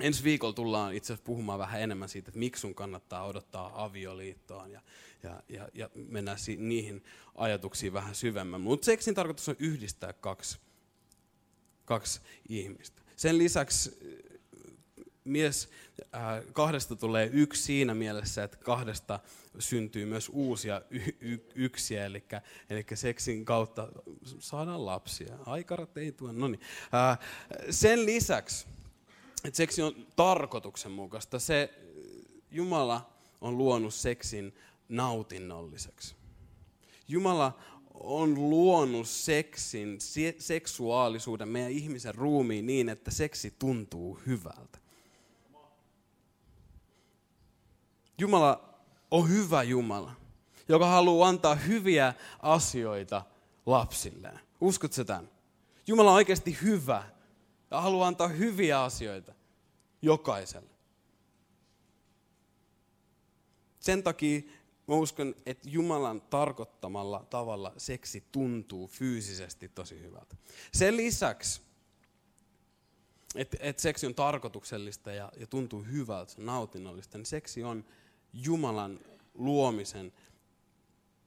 Ensi 0.00 0.24
viikolla 0.24 0.54
tullaan 0.54 0.94
itse 0.94 1.12
asiassa 1.12 1.26
puhumaan 1.26 1.58
vähän 1.58 1.80
enemmän 1.80 2.08
siitä, 2.08 2.28
että 2.28 2.38
miksi 2.38 2.60
sun 2.60 2.74
kannattaa 2.74 3.26
odottaa 3.26 3.84
avioliittoon 3.84 4.70
ja, 4.70 4.80
ja, 5.22 5.42
ja, 5.48 5.68
ja 5.74 5.90
mennään 5.94 6.38
si- 6.38 6.56
niihin 6.56 7.04
ajatuksiin 7.34 7.92
vähän 7.92 8.14
syvemmän. 8.14 8.60
Mutta 8.60 8.84
seksin 8.84 9.14
tarkoitus 9.14 9.48
on 9.48 9.56
yhdistää 9.58 10.12
kaksi, 10.12 10.58
kaksi 11.84 12.20
ihmistä. 12.48 13.02
Sen 13.16 13.38
lisäksi 13.38 13.90
äh, 13.90 14.36
mies 15.24 15.68
äh, 16.14 16.20
kahdesta 16.52 16.96
tulee 16.96 17.30
yksi 17.32 17.62
siinä 17.62 17.94
mielessä, 17.94 18.44
että 18.44 18.56
kahdesta 18.56 19.20
syntyy 19.58 20.06
myös 20.06 20.30
uusia 20.32 20.82
y- 20.90 21.16
y- 21.20 21.46
yksiä, 21.54 22.06
eli, 22.06 22.24
eli 22.70 22.86
seksin 22.94 23.44
kautta 23.44 23.88
saadaan 24.38 24.86
lapsia. 24.86 25.36
Aikarat 25.46 25.96
ei 25.96 26.12
tue, 26.12 26.32
no 26.32 26.48
niin. 26.48 26.60
Äh, 26.94 27.18
sen 27.70 28.06
lisäksi, 28.06 28.66
että 29.44 29.56
seksi 29.56 29.82
on 29.82 30.06
tarkoituksenmukaista, 30.16 31.38
se 31.38 31.70
Jumala 32.50 33.10
on 33.40 33.58
luonut 33.58 33.94
seksin 33.94 34.54
nautinnolliseksi. 34.88 36.16
Jumala 37.08 37.58
on 37.94 38.50
luonut 38.50 39.08
seksin, 39.08 39.98
seksuaalisuuden 40.38 41.48
meidän 41.48 41.70
ihmisen 41.70 42.14
ruumiin 42.14 42.66
niin, 42.66 42.88
että 42.88 43.10
seksi 43.10 43.54
tuntuu 43.58 44.20
hyvältä. 44.26 44.78
Jumala 48.18 48.74
on 49.10 49.28
hyvä 49.28 49.62
Jumala, 49.62 50.12
joka 50.68 50.86
haluaa 50.86 51.28
antaa 51.28 51.54
hyviä 51.54 52.14
asioita 52.42 53.22
lapsilleen. 53.66 54.40
Uskotko 54.60 55.04
tämän? 55.04 55.30
Jumala 55.86 56.10
on 56.10 56.16
oikeasti 56.16 56.58
hyvä 56.62 57.10
ja 57.70 57.80
haluaa 57.80 58.08
antaa 58.08 58.28
hyviä 58.28 58.82
asioita 58.82 59.34
jokaiselle. 60.02 60.70
Sen 63.80 64.02
takia 64.02 64.42
mä 64.86 64.94
uskon, 64.94 65.34
että 65.46 65.68
Jumalan 65.68 66.20
tarkoittamalla 66.20 67.26
tavalla 67.30 67.72
seksi 67.76 68.24
tuntuu 68.32 68.86
fyysisesti 68.86 69.68
tosi 69.68 70.00
hyvältä. 70.00 70.36
Sen 70.72 70.96
lisäksi, 70.96 71.62
että 73.34 73.56
et 73.60 73.78
seksi 73.78 74.06
on 74.06 74.14
tarkoituksellista 74.14 75.12
ja, 75.12 75.32
ja 75.36 75.46
tuntuu 75.46 75.82
hyvältä, 75.82 76.32
nautinnollista, 76.36 77.18
niin 77.18 77.26
seksi 77.26 77.62
on 77.62 77.84
Jumalan 78.32 79.00
luomisen 79.34 80.12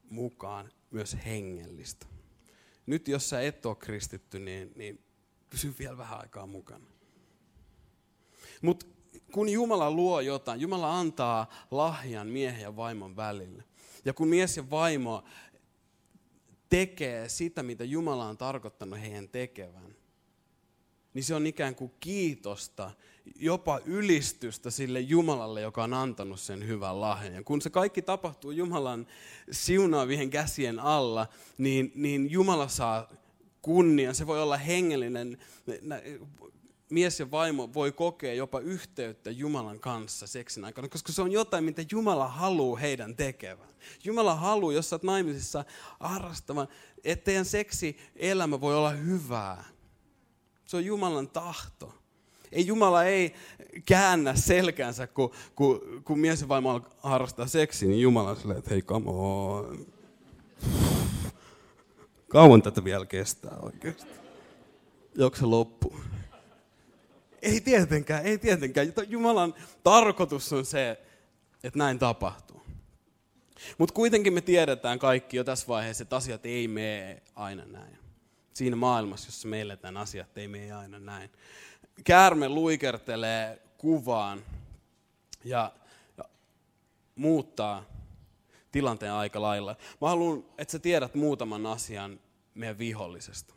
mukaan 0.10 0.72
myös 0.92 1.18
hengellistä. 1.26 2.06
Nyt 2.86 3.08
jos 3.08 3.30
sä 3.30 3.42
et 3.42 3.66
ole 3.66 3.76
kristitty, 3.76 4.40
niin, 4.40 4.72
niin 4.76 5.04
pysy 5.50 5.76
vielä 5.80 5.98
vähän 5.98 6.20
aikaa 6.20 6.48
mukana. 6.48 6.86
Mutta 8.62 8.86
kun 9.32 9.50
Jumala 9.50 9.92
luo 9.92 10.20
jotain, 10.22 10.62
Jumala 10.62 11.00
antaa 11.00 11.50
lahjan 11.72 12.28
miehen 12.28 12.62
ja 12.62 12.76
vaimon 12.76 13.16
välille. 13.16 13.64
Ja 14.06 14.14
kun 14.14 14.28
mies 14.28 14.58
ja 14.58 14.70
vaimo 14.70 15.24
tekee 16.70 17.30
sitä, 17.30 17.64
mitä 17.64 17.84
Jumala 17.84 18.26
on 18.26 18.38
tarkoittanut 18.38 19.02
heidän 19.02 19.30
tekevän, 19.30 19.96
niin 21.14 21.24
se 21.24 21.36
on 21.36 21.48
ikään 21.48 21.76
kuin 21.76 21.92
kiitosta, 22.00 22.92
jopa 23.36 23.80
ylistystä 23.86 24.72
sille 24.72 25.00
Jumalalle, 25.00 25.62
joka 25.62 25.84
on 25.84 25.94
antanut 25.94 26.40
sen 26.40 26.68
hyvän 26.68 27.02
lahjan. 27.02 27.34
Ja 27.34 27.44
kun 27.44 27.62
se 27.62 27.70
kaikki 27.70 28.02
tapahtuu 28.02 28.52
Jumalan 28.52 29.08
siunaavien 29.52 30.30
käsien 30.30 30.80
alla, 30.80 31.28
niin, 31.58 31.92
niin 31.96 32.32
Jumala 32.32 32.68
saa 32.68 33.10
kunnian. 33.62 34.16
Se 34.16 34.28
voi 34.28 34.42
olla 34.42 34.58
hengellinen 34.58 35.38
mies 36.90 37.20
ja 37.20 37.32
vaimo 37.32 37.74
voi 37.74 37.92
kokea 37.92 38.34
jopa 38.34 38.60
yhteyttä 38.60 39.32
Jumalan 39.32 39.80
kanssa 39.80 40.28
seksin 40.28 40.66
aikana, 40.66 40.90
koska 40.90 41.12
se 41.12 41.22
on 41.22 41.32
jotain, 41.32 41.64
mitä 41.64 41.82
Jumala 41.92 42.28
haluaa 42.28 42.80
heidän 42.80 43.16
tekevän. 43.16 43.70
Jumala 44.04 44.36
haluaa, 44.36 44.74
jos 44.74 44.94
olet 44.94 45.04
naimisissa 45.04 45.66
harrastamaan, 46.00 46.68
että 47.04 47.26
teidän 47.26 47.46
seksi-elämä 47.46 48.62
voi 48.62 48.76
olla 48.76 48.92
hyvää. 48.92 49.64
Se 50.66 50.78
on 50.78 50.86
Jumalan 50.86 51.30
tahto. 51.30 51.94
Ei 52.52 52.68
Jumala 52.68 53.04
ei 53.04 53.36
käännä 53.86 54.36
selkänsä, 54.36 55.08
kun, 55.08 55.32
kun, 55.56 56.02
kun 56.04 56.20
mies 56.20 56.42
ja 56.42 56.48
vaimo 56.48 56.82
harrastaa 56.98 57.48
seksiä, 57.48 57.90
niin 57.90 58.02
Jumala 58.02 58.38
on 58.46 58.58
että 58.58 58.70
hei, 58.70 58.82
come 58.82 59.10
on. 59.10 59.86
Kauan 62.28 62.62
tätä 62.62 62.84
vielä 62.84 63.06
kestää 63.06 63.58
oikeasti. 63.62 64.10
Joko 65.16 65.36
se 65.36 65.46
loppuu? 65.46 65.96
Ei 67.42 67.62
tietenkään, 67.62 68.26
ei 68.26 68.38
tietenkään. 68.38 68.94
Jumalan 69.08 69.54
tarkoitus 69.84 70.54
on 70.54 70.66
se, 70.66 71.00
että 71.64 71.80
näin 71.80 72.00
tapahtuu. 72.00 72.62
Mutta 73.78 73.94
kuitenkin 73.94 74.34
me 74.34 74.42
tiedetään 74.42 75.00
kaikki 75.00 75.38
jo 75.38 75.44
tässä 75.44 75.68
vaiheessa, 75.68 76.04
että 76.04 76.16
asiat 76.16 76.46
ei 76.46 76.68
mene 76.68 77.22
aina 77.36 77.66
näin. 77.66 78.00
Siinä 78.54 78.76
maailmassa, 78.76 79.28
jossa 79.28 79.48
me 79.48 79.62
eletään, 79.62 79.98
asiat 79.98 80.38
ei 80.38 80.48
mene 80.48 80.72
aina 80.72 81.00
näin. 81.00 81.30
Käärme 82.04 82.50
luikertelee 82.50 83.62
kuvaan 83.78 84.44
ja, 85.44 85.72
ja 86.18 86.26
muuttaa 87.16 87.86
tilanteen 88.72 89.14
aika 89.14 89.42
lailla. 89.42 89.76
Mä 90.02 90.10
haluan, 90.10 90.46
että 90.58 90.72
sä 90.72 90.80
tiedät 90.80 91.16
muutaman 91.16 91.66
asian 91.66 92.20
meidän 92.54 92.78
vihollisesta. 92.78 93.54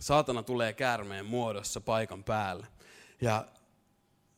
Saatana 0.00 0.42
tulee 0.42 0.72
käärmeen 0.72 1.26
muodossa 1.26 1.80
paikan 1.80 2.24
päälle. 2.24 2.66
Ja 3.20 3.46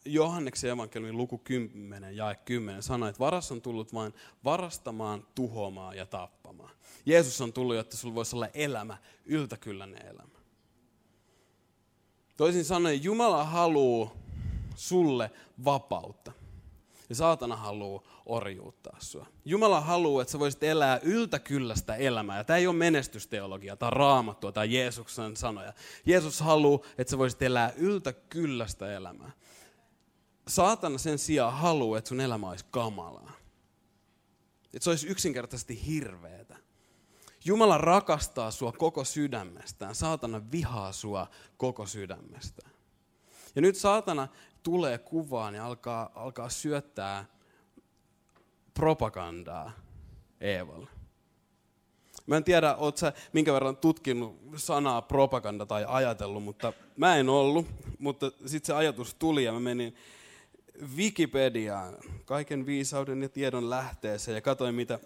Johanneksen 0.04 0.70
evankeliumin 0.70 1.16
luku 1.16 1.38
10 1.38 2.16
ja 2.16 2.34
10 2.34 2.82
sanoi, 2.82 3.08
että 3.08 3.18
varas 3.18 3.52
on 3.52 3.62
tullut 3.62 3.94
vain 3.94 4.14
varastamaan, 4.44 5.26
tuhoamaan 5.34 5.96
ja 5.96 6.06
tappamaan. 6.06 6.70
Jeesus 7.06 7.40
on 7.40 7.52
tullut, 7.52 7.76
jotta 7.76 7.96
sulla 7.96 8.14
voisi 8.14 8.36
olla 8.36 8.48
elämä, 8.54 8.96
yltäkylläinen 9.24 10.06
elämä. 10.06 10.38
Toisin 12.36 12.64
sanoen, 12.64 13.04
Jumala 13.04 13.44
haluaa 13.44 14.10
sulle 14.74 15.30
vapautta. 15.64 16.32
Ja 17.08 17.14
saatana 17.14 17.56
haluaa 17.56 18.02
orjuuttaa 18.28 18.96
sua. 19.00 19.26
Jumala 19.44 19.80
haluaa, 19.80 20.22
että 20.22 20.32
sä 20.32 20.38
voisit 20.38 20.62
elää 20.62 21.00
yltäkyllästä 21.02 21.94
elämää. 21.94 22.36
Ja 22.36 22.44
tämä 22.44 22.56
ei 22.56 22.66
ole 22.66 22.76
menestysteologia 22.76 23.76
tai 23.76 23.90
raamattua 23.90 24.52
tai 24.52 24.74
Jeesuksen 24.74 25.36
sanoja. 25.36 25.72
Jeesus 26.06 26.40
haluaa, 26.40 26.80
että 26.98 27.10
sä 27.10 27.18
voisit 27.18 27.42
elää 27.42 27.72
yltäkyllästä 27.76 28.92
elämää. 28.92 29.30
Saatana 30.48 30.98
sen 30.98 31.18
sijaan 31.18 31.52
haluaa, 31.52 31.98
että 31.98 32.08
sun 32.08 32.20
elämä 32.20 32.50
olisi 32.50 32.64
kamalaa. 32.70 33.32
Että 34.64 34.84
se 34.84 34.90
olisi 34.90 35.06
yksinkertaisesti 35.06 35.86
hirveetä. 35.86 36.56
Jumala 37.44 37.78
rakastaa 37.78 38.50
sua 38.50 38.72
koko 38.72 39.04
sydämestään. 39.04 39.94
Saatana 39.94 40.42
vihaa 40.52 40.92
sua 40.92 41.26
koko 41.56 41.86
sydämestään. 41.86 42.72
Ja 43.54 43.62
nyt 43.62 43.76
saatana 43.76 44.28
tulee 44.62 44.98
kuvaan 44.98 45.54
ja 45.54 45.66
alkaa, 45.66 46.10
alkaa 46.14 46.48
syöttää 46.48 47.24
propagandaa 48.78 49.72
Eevalle. 50.40 50.88
Mä 52.26 52.36
en 52.36 52.44
tiedä, 52.44 52.76
oot 52.76 52.96
sä 52.96 53.12
minkä 53.32 53.52
verran 53.52 53.76
tutkinut 53.76 54.36
sanaa 54.56 55.02
propaganda 55.02 55.66
tai 55.66 55.84
ajatellut, 55.88 56.44
mutta 56.44 56.72
mä 56.96 57.16
en 57.16 57.28
ollut. 57.28 57.66
Mutta 57.98 58.30
sitten 58.46 58.66
se 58.66 58.72
ajatus 58.74 59.14
tuli 59.14 59.44
ja 59.44 59.52
mä 59.52 59.60
menin 59.60 59.96
Wikipediaan, 60.96 61.96
kaiken 62.24 62.66
viisauden 62.66 63.22
ja 63.22 63.28
tiedon 63.28 63.70
lähteeseen 63.70 64.34
ja 64.34 64.40
katsoin, 64.40 64.74
mitä, 64.74 64.98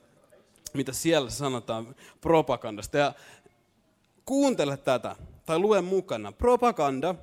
mitä 0.75 0.93
siellä 0.93 1.31
sanotaan 1.31 1.95
propagandasta. 2.21 2.99
Ja 2.99 3.14
kuuntele 4.25 4.76
tätä, 4.76 5.17
tai 5.47 5.59
lue 5.59 5.81
mukana. 5.81 6.33
Propaganda 6.33 7.14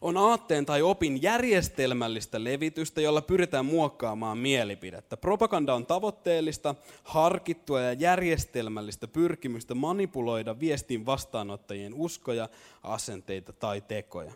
on 0.00 0.16
aatteen 0.16 0.66
tai 0.66 0.82
opin 0.82 1.22
järjestelmällistä 1.22 2.44
levitystä, 2.44 3.00
jolla 3.00 3.22
pyritään 3.22 3.66
muokkaamaan 3.66 4.38
mielipidettä. 4.38 5.16
Propaganda 5.16 5.74
on 5.74 5.86
tavoitteellista, 5.86 6.74
harkittua 7.04 7.80
ja 7.80 7.92
järjestelmällistä 7.92 9.08
pyrkimystä 9.08 9.74
manipuloida 9.74 10.60
viestin 10.60 11.06
vastaanottajien 11.06 11.94
uskoja, 11.94 12.48
asenteita 12.82 13.52
tai 13.52 13.80
tekoja. 13.80 14.32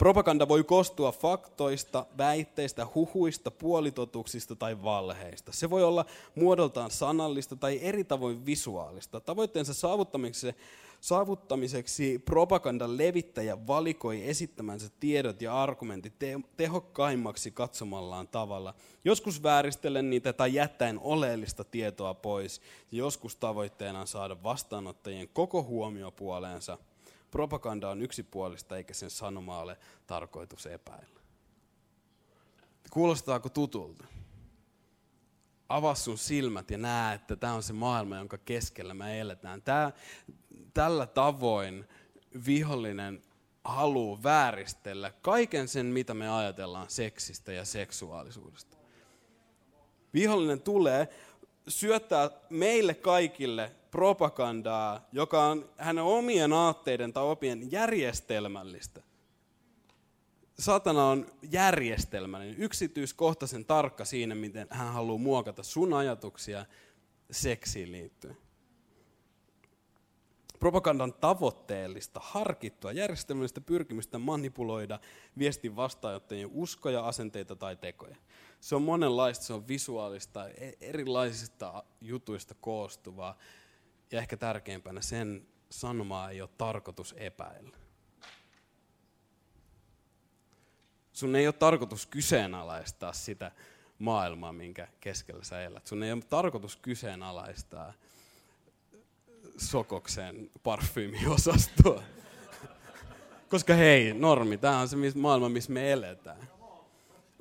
Propaganda 0.00 0.48
voi 0.48 0.64
koostua 0.64 1.12
faktoista, 1.12 2.06
väitteistä, 2.18 2.86
huhuista, 2.94 3.50
puolitotuksista 3.50 4.56
tai 4.56 4.82
valheista. 4.82 5.52
Se 5.52 5.70
voi 5.70 5.84
olla 5.84 6.04
muodoltaan 6.34 6.90
sanallista 6.90 7.56
tai 7.56 7.78
eri 7.82 8.04
tavoin 8.04 8.46
visuaalista. 8.46 9.20
Tavoitteensa 9.20 9.74
saavuttamiseksi, 9.74 10.56
saavuttamiseksi 11.00 12.18
propagandan 12.18 12.98
levittäjä 12.98 13.66
valikoi 13.66 14.28
esittämänsä 14.28 14.90
tiedot 15.00 15.42
ja 15.42 15.62
argumentit 15.62 16.14
tehokkaimmaksi 16.56 17.50
katsomallaan 17.50 18.28
tavalla. 18.28 18.74
Joskus 19.04 19.42
vääristellen 19.42 20.10
niitä 20.10 20.32
tai 20.32 20.54
jättäen 20.54 21.00
oleellista 21.02 21.64
tietoa 21.64 22.14
pois. 22.14 22.60
Joskus 22.92 23.36
tavoitteena 23.36 24.00
on 24.00 24.06
saada 24.06 24.42
vastaanottajien 24.42 25.28
koko 25.32 25.62
huomio 25.62 26.10
puoleensa– 26.10 26.78
Propaganda 27.30 27.90
on 27.90 28.02
yksipuolista 28.02 28.76
eikä 28.76 28.94
sen 28.94 29.10
sanoma 29.10 29.60
ole 29.60 29.76
tarkoitus 30.06 30.66
epäillä. 30.66 31.20
Kuulostaako 32.90 33.48
tutulta? 33.48 34.04
Avaa 35.68 35.94
sun 35.94 36.18
silmät 36.18 36.70
ja 36.70 36.78
näe, 36.78 37.14
että 37.14 37.36
tämä 37.36 37.54
on 37.54 37.62
se 37.62 37.72
maailma, 37.72 38.16
jonka 38.16 38.38
keskellä 38.38 38.94
me 38.94 39.20
eletään. 39.20 39.62
Tää, 39.62 39.92
tällä 40.74 41.06
tavoin 41.06 41.88
vihollinen 42.46 43.22
haluaa 43.64 44.22
vääristellä 44.22 45.12
kaiken 45.22 45.68
sen, 45.68 45.86
mitä 45.86 46.14
me 46.14 46.28
ajatellaan 46.28 46.90
seksistä 46.90 47.52
ja 47.52 47.64
seksuaalisuudesta. 47.64 48.76
Vihollinen 50.14 50.60
tulee 50.60 51.08
syöttää 51.70 52.30
meille 52.50 52.94
kaikille 52.94 53.72
propagandaa, 53.90 55.08
joka 55.12 55.44
on 55.44 55.70
hänen 55.76 56.04
omien 56.04 56.52
aatteiden 56.52 57.12
tai 57.12 57.24
opien 57.24 57.72
järjestelmällistä. 57.72 59.02
Satana 60.58 61.04
on 61.04 61.26
järjestelmällinen, 61.50 62.58
yksityiskohtaisen 62.58 63.64
tarkka 63.64 64.04
siinä, 64.04 64.34
miten 64.34 64.66
hän 64.70 64.92
haluaa 64.92 65.18
muokata 65.18 65.62
sun 65.62 65.92
ajatuksia 65.94 66.66
seksiin 67.30 67.92
liittyen. 67.92 68.36
Propagandan 70.58 71.12
tavoitteellista, 71.12 72.20
harkittua, 72.22 72.92
järjestelmällistä 72.92 73.60
pyrkimystä 73.60 74.18
manipuloida 74.18 74.98
viestin 75.38 75.76
vastaanottajien 75.76 76.50
uskoja, 76.52 77.06
asenteita 77.06 77.56
tai 77.56 77.76
tekoja. 77.76 78.16
Se 78.60 78.74
on 78.74 78.82
monenlaista, 78.82 79.44
se 79.44 79.52
on 79.52 79.68
visuaalista, 79.68 80.48
e- 80.48 80.72
erilaisista 80.80 81.82
jutuista 82.00 82.54
koostuvaa 82.54 83.38
ja 84.10 84.18
ehkä 84.18 84.36
tärkeimpänä 84.36 85.00
sen 85.00 85.46
sanomaa 85.70 86.30
ei 86.30 86.40
ole 86.40 86.50
tarkoitus 86.58 87.14
epäillä. 87.16 87.76
Sun 91.12 91.36
ei 91.36 91.46
ole 91.46 91.52
tarkoitus 91.52 92.06
kyseenalaistaa 92.06 93.12
sitä 93.12 93.52
maailmaa, 93.98 94.52
minkä 94.52 94.88
keskellä 95.00 95.44
sä 95.44 95.62
elät. 95.62 95.86
Sun 95.86 96.02
ei 96.02 96.12
ole 96.12 96.22
tarkoitus 96.22 96.76
kyseenalaistaa 96.76 97.92
Sokoksen 99.56 100.50
parfyymiosastoa. 100.62 102.02
Koska 103.50 103.74
hei, 103.74 104.14
normi, 104.14 104.58
tämä 104.58 104.78
on 104.78 104.88
se 104.88 104.96
maailma, 105.14 105.48
missä 105.48 105.72
me 105.72 105.92
eletään. 105.92 106.59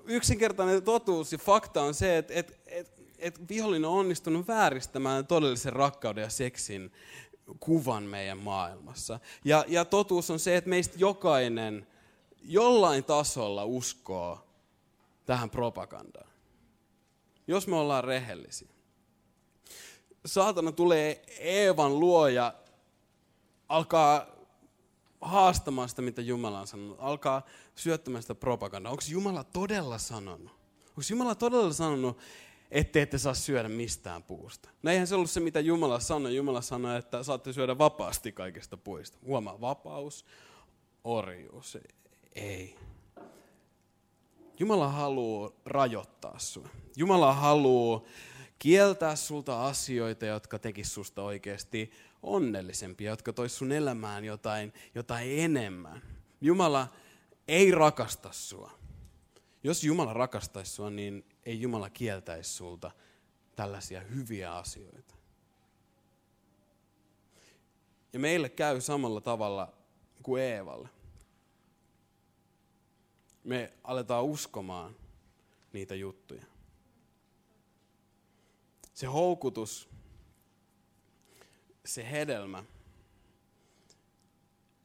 Yksinkertainen 0.09 0.83
totuus 0.83 1.31
ja 1.31 1.37
fakta 1.37 1.81
on 1.81 1.93
se, 1.93 2.17
että, 2.17 2.33
että, 2.33 2.53
että 2.67 2.99
että 3.19 3.41
vihollinen 3.49 3.89
on 3.89 3.99
onnistunut 3.99 4.47
vääristämään 4.47 5.27
todellisen 5.27 5.73
rakkauden 5.73 6.21
ja 6.21 6.29
seksin 6.29 6.91
kuvan 7.59 8.03
meidän 8.03 8.37
maailmassa. 8.37 9.19
Ja, 9.45 9.65
ja 9.67 9.85
totuus 9.85 10.29
on 10.29 10.39
se, 10.39 10.57
että 10.57 10.69
meistä 10.69 10.95
jokainen 10.97 11.87
jollain 12.41 13.03
tasolla 13.03 13.65
uskoo 13.65 14.47
tähän 15.25 15.49
propagandaan. 15.49 16.29
Jos 17.47 17.67
me 17.67 17.75
ollaan 17.75 18.03
rehellisiä. 18.03 18.69
Saatana 20.25 20.71
tulee 20.71 21.23
Eevan 21.39 21.99
luoja, 21.99 22.53
alkaa 23.69 24.25
haastamaan 25.21 25.89
sitä, 25.89 26.01
mitä 26.01 26.21
Jumala 26.21 26.59
on 26.59 26.67
sanonut. 26.67 26.97
Alkaa 26.99 27.45
syöttämään 27.75 28.21
sitä 28.21 28.35
propagandaa. 28.35 28.91
Onko 28.91 29.03
Jumala 29.09 29.43
todella 29.43 29.97
sanonut? 29.97 30.51
Onko 30.89 31.01
Jumala 31.09 31.35
todella 31.35 31.73
sanonut, 31.73 32.17
ette 32.71 33.01
ette 33.01 33.17
saa 33.17 33.33
syödä 33.33 33.69
mistään 33.69 34.23
puusta. 34.23 34.69
No 34.83 34.91
eihän 34.91 35.07
se 35.07 35.15
ollut 35.15 35.31
se, 35.31 35.39
mitä 35.39 35.59
Jumala 35.59 35.99
sanoi. 35.99 36.35
Jumala 36.35 36.61
sanoi, 36.61 36.97
että 36.97 37.23
saatte 37.23 37.53
syödä 37.53 37.77
vapaasti 37.77 38.31
kaikista 38.31 38.77
puista. 38.77 39.17
Huomaa, 39.25 39.61
vapaus, 39.61 40.25
orjuus. 41.03 41.77
Ei. 42.35 42.75
Jumala 44.59 44.87
haluaa 44.87 45.51
rajoittaa 45.65 46.39
sinua. 46.39 46.69
Jumala 46.95 47.33
haluaa 47.33 48.01
kieltää 48.59 49.15
sulta 49.15 49.67
asioita, 49.67 50.25
jotka 50.25 50.59
tekis 50.59 50.93
susta 50.93 51.23
oikeasti 51.23 51.91
onnellisempia, 52.23 53.11
jotka 53.11 53.33
tois 53.33 53.57
sun 53.57 53.71
elämään 53.71 54.25
jotain, 54.25 54.73
jotain 54.95 55.39
enemmän. 55.39 56.01
Jumala 56.41 56.87
ei 57.47 57.71
rakasta 57.71 58.31
sua. 58.31 58.71
Jos 59.63 59.83
Jumala 59.83 60.13
rakastaisi 60.13 60.71
sua, 60.71 60.89
niin 60.89 61.25
ei 61.45 61.61
Jumala 61.61 61.89
kieltäisi 61.89 62.53
sulta 62.53 62.91
tällaisia 63.55 64.01
hyviä 64.01 64.55
asioita. 64.55 65.15
Ja 68.13 68.19
meille 68.19 68.49
käy 68.49 68.81
samalla 68.81 69.21
tavalla 69.21 69.73
kuin 70.23 70.41
Eevalle. 70.43 70.89
Me 73.43 73.73
aletaan 73.83 74.23
uskomaan 74.23 74.95
niitä 75.73 75.95
juttuja. 75.95 76.43
Se 78.93 79.07
houkutus, 79.07 79.88
se 81.89 82.11
hedelmä 82.11 82.63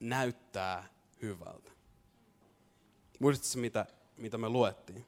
näyttää 0.01 0.89
hyvältä. 1.23 1.71
Muistatko 3.19 3.61
mitä, 3.61 3.87
mitä 4.17 4.39
me 4.39 4.49
luettiin? 4.49 5.07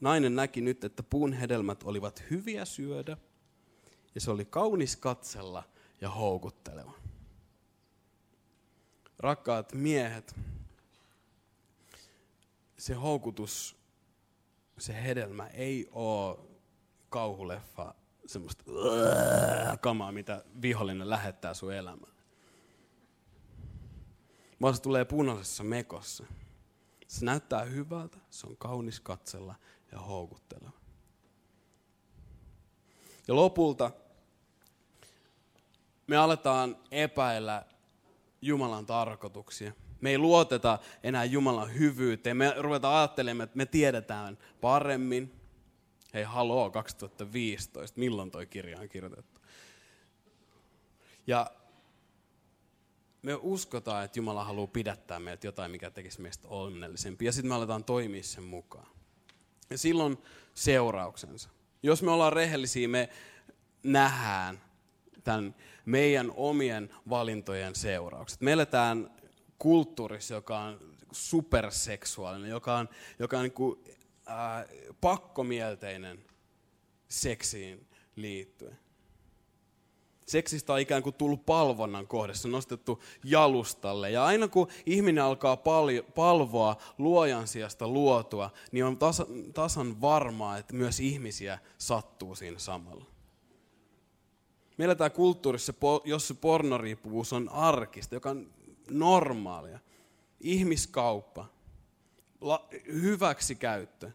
Nainen 0.00 0.36
näki 0.36 0.60
nyt, 0.60 0.84
että 0.84 1.02
puun 1.02 1.32
hedelmät 1.32 1.82
olivat 1.82 2.24
hyviä 2.30 2.64
syödä, 2.64 3.16
ja 4.14 4.20
se 4.20 4.30
oli 4.30 4.44
kaunis 4.44 4.96
katsella 4.96 5.64
ja 6.00 6.10
houkutteleva. 6.10 6.92
Rakkaat 9.18 9.72
miehet, 9.72 10.36
se 12.78 12.94
houkutus, 12.94 13.76
se 14.78 15.02
hedelmä 15.02 15.46
ei 15.46 15.88
ole 15.92 16.38
kauhuleffa, 17.08 17.94
semmoista 18.26 18.64
kamaa, 19.80 20.12
mitä 20.12 20.44
vihollinen 20.62 21.10
lähettää 21.10 21.54
sun 21.54 21.74
elämään. 21.74 22.14
Vaan 24.60 24.74
se 24.74 24.82
tulee 24.82 25.04
punaisessa 25.04 25.64
mekossa. 25.64 26.24
Se 27.08 27.24
näyttää 27.24 27.64
hyvältä, 27.64 28.18
se 28.30 28.46
on 28.46 28.56
kaunis 28.56 29.00
katsella 29.00 29.54
ja 29.92 29.98
houkutteleva. 29.98 30.70
Ja 33.28 33.36
lopulta 33.36 33.90
me 36.06 36.16
aletaan 36.16 36.76
epäillä 36.90 37.66
Jumalan 38.42 38.86
tarkoituksia. 38.86 39.72
Me 40.00 40.10
ei 40.10 40.18
luoteta 40.18 40.78
enää 41.02 41.24
Jumalan 41.24 41.74
hyvyyteen. 41.74 42.36
Me 42.36 42.54
ruvetaan 42.58 42.96
ajattelemaan, 42.96 43.44
että 43.44 43.56
me 43.56 43.66
tiedetään 43.66 44.38
paremmin. 44.60 45.43
Hei, 46.14 46.22
haloo, 46.22 46.70
2015, 46.70 48.00
milloin 48.00 48.30
toi 48.30 48.46
kirja 48.46 48.80
on 48.80 48.88
kirjoitettu? 48.88 49.40
Ja 51.26 51.50
me 53.22 53.34
uskotaan, 53.34 54.04
että 54.04 54.18
Jumala 54.18 54.44
haluaa 54.44 54.66
pidättää 54.66 55.20
meidät 55.20 55.44
jotain, 55.44 55.70
mikä 55.70 55.90
tekisi 55.90 56.20
meistä 56.20 56.48
onnellisempia. 56.48 57.28
Ja 57.28 57.32
sitten 57.32 57.48
me 57.48 57.54
aletaan 57.54 57.84
toimia 57.84 58.22
sen 58.22 58.44
mukaan. 58.44 58.86
Ja 59.70 59.78
silloin 59.78 60.18
seurauksensa. 60.54 61.48
Jos 61.82 62.02
me 62.02 62.10
ollaan 62.10 62.32
rehellisiä, 62.32 62.88
me 62.88 63.08
nähdään 63.82 64.60
tämän 65.24 65.54
meidän 65.84 66.32
omien 66.36 66.94
valintojen 67.08 67.74
seuraukset. 67.74 68.40
Me 68.40 68.52
eletään 68.52 69.10
kulttuurissa, 69.58 70.34
joka 70.34 70.58
on 70.58 70.80
superseksuaalinen, 71.12 72.50
joka 72.50 72.78
on, 72.78 72.88
joka 73.18 73.38
on 73.38 73.42
niin 73.42 73.94
äh, 74.28 74.64
pakkomielteinen 75.00 76.24
seksiin 77.08 77.86
liittyen. 78.16 78.78
Seksistä 80.26 80.72
on 80.72 80.80
ikään 80.80 81.02
kuin 81.02 81.14
tullut 81.14 81.46
palvonnan 81.46 82.06
kohdassa, 82.06 82.48
nostettu 82.48 83.02
jalustalle. 83.24 84.10
Ja 84.10 84.24
aina 84.24 84.48
kun 84.48 84.68
ihminen 84.86 85.24
alkaa 85.24 85.56
palvoa 86.14 86.76
luojan 86.98 87.48
sijasta 87.48 87.88
luotua, 87.88 88.50
niin 88.72 88.84
on 88.84 88.98
tasan 89.54 90.00
varmaa, 90.00 90.58
että 90.58 90.74
myös 90.74 91.00
ihmisiä 91.00 91.58
sattuu 91.78 92.34
siinä 92.34 92.58
samalla. 92.58 93.04
Meillä 94.76 94.94
tämä 94.94 95.10
kulttuurissa, 95.10 95.72
jossa 96.04 96.34
pornoriippuvuus 96.34 97.32
on 97.32 97.48
arkista, 97.48 98.14
joka 98.14 98.30
on 98.30 98.50
normaalia. 98.90 99.78
Ihmiskauppa, 100.40 101.46
hyväksikäyttö. 102.92 104.10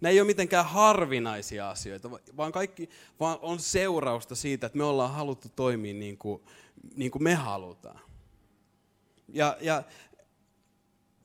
Nämä 0.00 0.10
ei 0.10 0.20
ole 0.20 0.26
mitenkään 0.26 0.66
harvinaisia 0.66 1.70
asioita, 1.70 2.10
vaan 2.10 2.52
kaikki 2.52 2.90
vaan 3.20 3.38
on 3.42 3.60
seurausta 3.60 4.34
siitä, 4.34 4.66
että 4.66 4.78
me 4.78 4.84
ollaan 4.84 5.12
haluttu 5.12 5.48
toimia 5.56 5.94
niin 5.94 6.18
kuin, 6.18 6.42
niin 6.96 7.10
kuin 7.10 7.22
me 7.22 7.34
halutaan. 7.34 8.00
Ja, 9.28 9.56
ja 9.60 9.82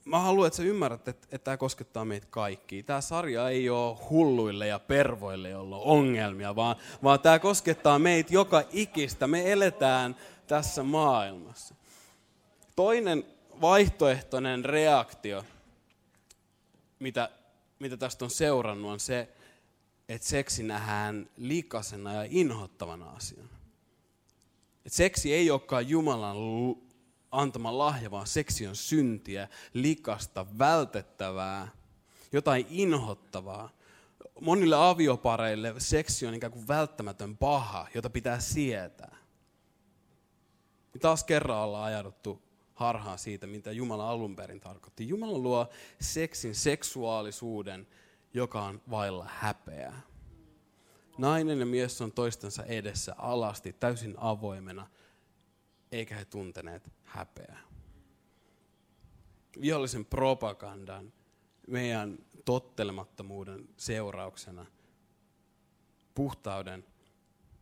mä 0.06 0.20
haluan, 0.20 0.48
että 0.48 0.58
sä 0.58 0.64
ymmärrät, 0.64 1.08
että, 1.08 1.28
että 1.32 1.44
tämä 1.44 1.58
koskettaa 1.58 2.06
meitä 2.06 2.28
kaikkia. 2.30 2.84
Tämä 2.84 3.02
sarja 3.02 3.50
ei 3.50 3.70
ole 3.70 3.98
hulluille 4.10 4.68
ja 4.68 4.80
pervoille, 4.80 5.50
joilla 5.50 5.78
on 5.78 5.84
ongelmia, 5.84 6.56
vaan, 6.56 6.76
vaan 7.04 7.20
tämä 7.20 7.40
koskettaa 7.40 8.00
meitä 8.00 8.34
joka 8.34 8.64
ikistä. 8.72 9.28
Me 9.28 9.52
eletään 9.52 10.16
tässä 10.48 10.84
maailmassa. 10.84 11.76
Toinen 12.76 13.26
vaihtoehtoinen 13.62 14.66
reaktio, 14.66 15.44
mitä, 17.02 17.30
mitä 17.80 17.98
tästä 17.98 18.26
on 18.26 18.32
seurannut, 18.32 18.92
on 18.92 19.00
se, 19.00 19.30
että 20.10 20.28
seksi 20.28 20.64
nähdään 20.64 21.30
likasena 21.38 22.14
ja 22.14 22.28
inhottavana 22.30 23.10
asiana. 23.10 23.50
Et 24.86 24.94
seksi 24.94 25.34
ei 25.34 25.52
olekaan 25.52 25.90
Jumalan 25.90 26.38
antama 27.32 27.78
lahja, 27.78 28.12
vaan 28.12 28.28
seksi 28.28 28.68
on 28.68 28.76
syntiä, 28.76 29.48
likasta, 29.74 30.46
vältettävää, 30.60 31.68
jotain 32.32 32.68
inhottavaa. 32.70 33.70
Monille 34.42 34.76
aviopareille 34.76 35.74
seksi 35.78 36.28
on 36.28 36.34
ikään 36.34 36.52
kuin 36.52 36.68
välttämätön 36.68 37.38
paha, 37.38 37.88
jota 37.96 38.10
pitää 38.10 38.40
sietää. 38.40 39.16
Ja 40.94 41.00
taas 41.00 41.24
kerran 41.24 41.58
ollaan 41.58 41.86
ajauduttu 41.86 42.42
harhaan 42.82 43.20
siitä, 43.20 43.48
mitä 43.48 43.72
Jumala 43.72 44.10
alun 44.10 44.36
perin 44.36 44.60
tarkoitti. 44.60 45.08
Jumala 45.08 45.38
luo 45.38 45.70
seksin 46.02 46.56
seksuaalisuuden, 46.56 47.88
joka 48.34 48.62
on 48.62 48.82
vailla 48.90 49.28
häpeää. 49.30 50.02
Nainen 51.18 51.60
ja 51.60 51.66
mies 51.66 52.02
on 52.02 52.12
toistensa 52.12 52.64
edessä 52.64 53.16
alasti, 53.18 53.74
täysin 53.74 54.16
avoimena– 54.18 54.88
eikä 55.92 56.16
he 56.16 56.26
tunteneet 56.26 56.92
häpeää. 57.04 57.62
Vihollisen 59.62 60.06
propagandan, 60.06 61.14
meidän 61.68 62.18
tottelemattomuuden 62.46 63.70
seurauksena 63.78 64.66
puhtauden 66.16 66.86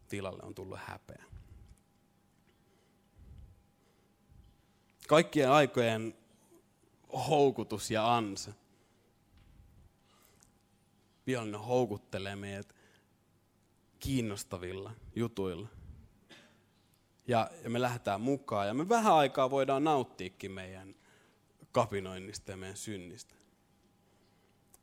tilalle 0.08 0.44
on 0.44 0.56
tullut 0.56 0.80
häpeä. 0.82 1.24
Kaikkien 5.10 5.52
aikojen 5.52 6.14
houkutus 7.28 7.92
ja 7.92 8.16
ansa. 8.16 8.54
Vihollinen 11.28 11.60
houkuttelee 11.60 12.36
meidät 12.36 12.76
kiinnostavilla 14.00 14.92
jutuilla 15.16 15.68
ja, 17.28 17.50
ja 17.64 17.70
me 17.70 17.82
lähdetään 17.82 18.22
mukaan. 18.22 18.68
Ja 18.68 18.74
me 18.74 18.90
vähän 18.90 19.14
aikaa 19.14 19.50
voidaan 19.50 19.84
nauttiikin 19.84 20.52
meidän 20.52 20.96
kapinoinnista 21.72 22.52
ja 22.52 22.58
meidän 22.58 22.78
synnistä. 22.78 23.36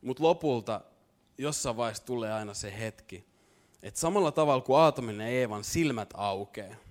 Mutta 0.01 0.23
lopulta 0.23 0.81
jossain 1.39 1.77
vaiheessa 1.77 2.07
tulee 2.07 2.33
aina 2.33 2.55
se 2.55 2.79
hetki, 2.79 3.27
että 3.83 4.01
samalla 4.01 4.33
tavalla 4.33 4.65
kuin 4.65 4.79
Aatomin 4.79 5.21
ja 5.21 5.27
Eevan 5.27 5.65
silmät 5.65 6.11
aukeaa, 6.15 6.86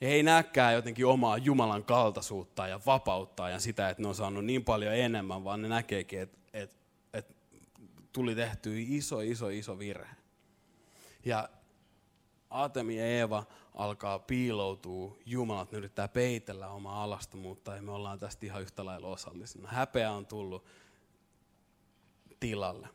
he 0.00 0.06
ei 0.06 0.22
näkään 0.22 0.74
jotenkin 0.74 1.06
omaa 1.06 1.38
Jumalan 1.38 1.84
kaltaisuutta 1.84 2.68
ja 2.68 2.80
vapauttaa 2.86 3.50
ja 3.50 3.58
sitä, 3.58 3.88
että 3.88 4.02
ne 4.02 4.08
on 4.08 4.14
saanut 4.14 4.44
niin 4.44 4.64
paljon 4.64 4.94
enemmän, 4.94 5.44
vaan 5.44 5.62
ne 5.62 5.68
näkeekin, 5.68 6.20
että, 6.20 6.38
että, 6.52 6.76
että 7.12 7.34
tuli 8.12 8.34
tehty 8.34 8.82
iso, 8.82 9.20
iso, 9.20 9.48
iso 9.48 9.78
virhe. 9.78 10.16
Ja 11.24 11.48
Aatemi 12.50 12.98
ja 12.98 13.06
Eeva 13.06 13.46
alkaa 13.74 14.18
piiloutua 14.18 15.16
Jumalat, 15.26 15.72
ne 15.72 15.78
yrittää 15.78 16.08
peitellä 16.08 16.68
omaa 16.68 17.02
alastomuutta 17.02 17.76
ja 17.76 17.82
me 17.82 17.92
ollaan 17.92 18.18
tästä 18.18 18.46
ihan 18.46 18.62
yhtä 18.62 18.84
lailla 18.84 19.08
osallisena. 19.08 19.68
Häpeä 19.68 20.12
on 20.12 20.26
tullut 20.26 20.64
tilalle. 22.40 22.88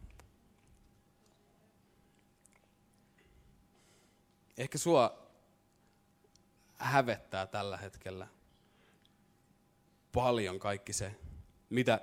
Ehkä 4.58 4.78
sua 4.78 5.25
hävettää 6.86 7.48
tällä 7.48 7.78
hetkellä 7.78 8.28
paljon 10.12 10.60
kaikki 10.60 10.94
se, 10.94 11.16
mitä, 11.70 12.02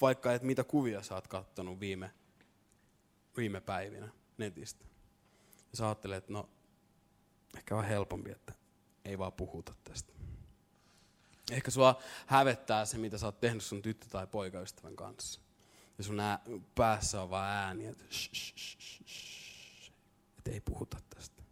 vaikka 0.00 0.32
et 0.32 0.42
mitä 0.42 0.64
kuvia 0.64 1.02
sä 1.02 1.14
oot 1.14 1.28
kattonut 1.28 1.80
viime, 1.80 2.10
viime 3.36 3.60
päivinä 3.60 4.08
netistä. 4.38 4.84
Ja 5.70 5.76
sä 5.76 5.86
ajattelet, 5.86 6.18
että 6.18 6.32
no 6.32 6.48
Ehkä 7.56 7.76
on 7.76 7.84
helpompi, 7.84 8.30
että 8.30 8.52
ei 9.04 9.18
vaan 9.18 9.32
puhuta 9.32 9.74
tästä. 9.84 10.12
Ehkä 11.50 11.70
sua 11.70 12.02
hävettää 12.26 12.84
se, 12.84 12.98
mitä 12.98 13.18
sä 13.18 13.26
oot 13.26 13.40
tehnyt 13.40 13.62
sun 13.62 13.82
tyttö- 13.82 14.06
tai 14.08 14.26
poikaystävän 14.26 14.96
kanssa. 14.96 15.40
Ja 15.98 16.04
sun 16.04 16.20
ää, 16.20 16.40
päässä 16.74 17.22
on 17.22 17.30
vaan 17.30 17.50
ääni, 17.50 17.86
että 17.86 18.04
että 20.38 20.50
ei 20.50 20.60
puhuta 20.60 20.96
tästä. 21.14 21.42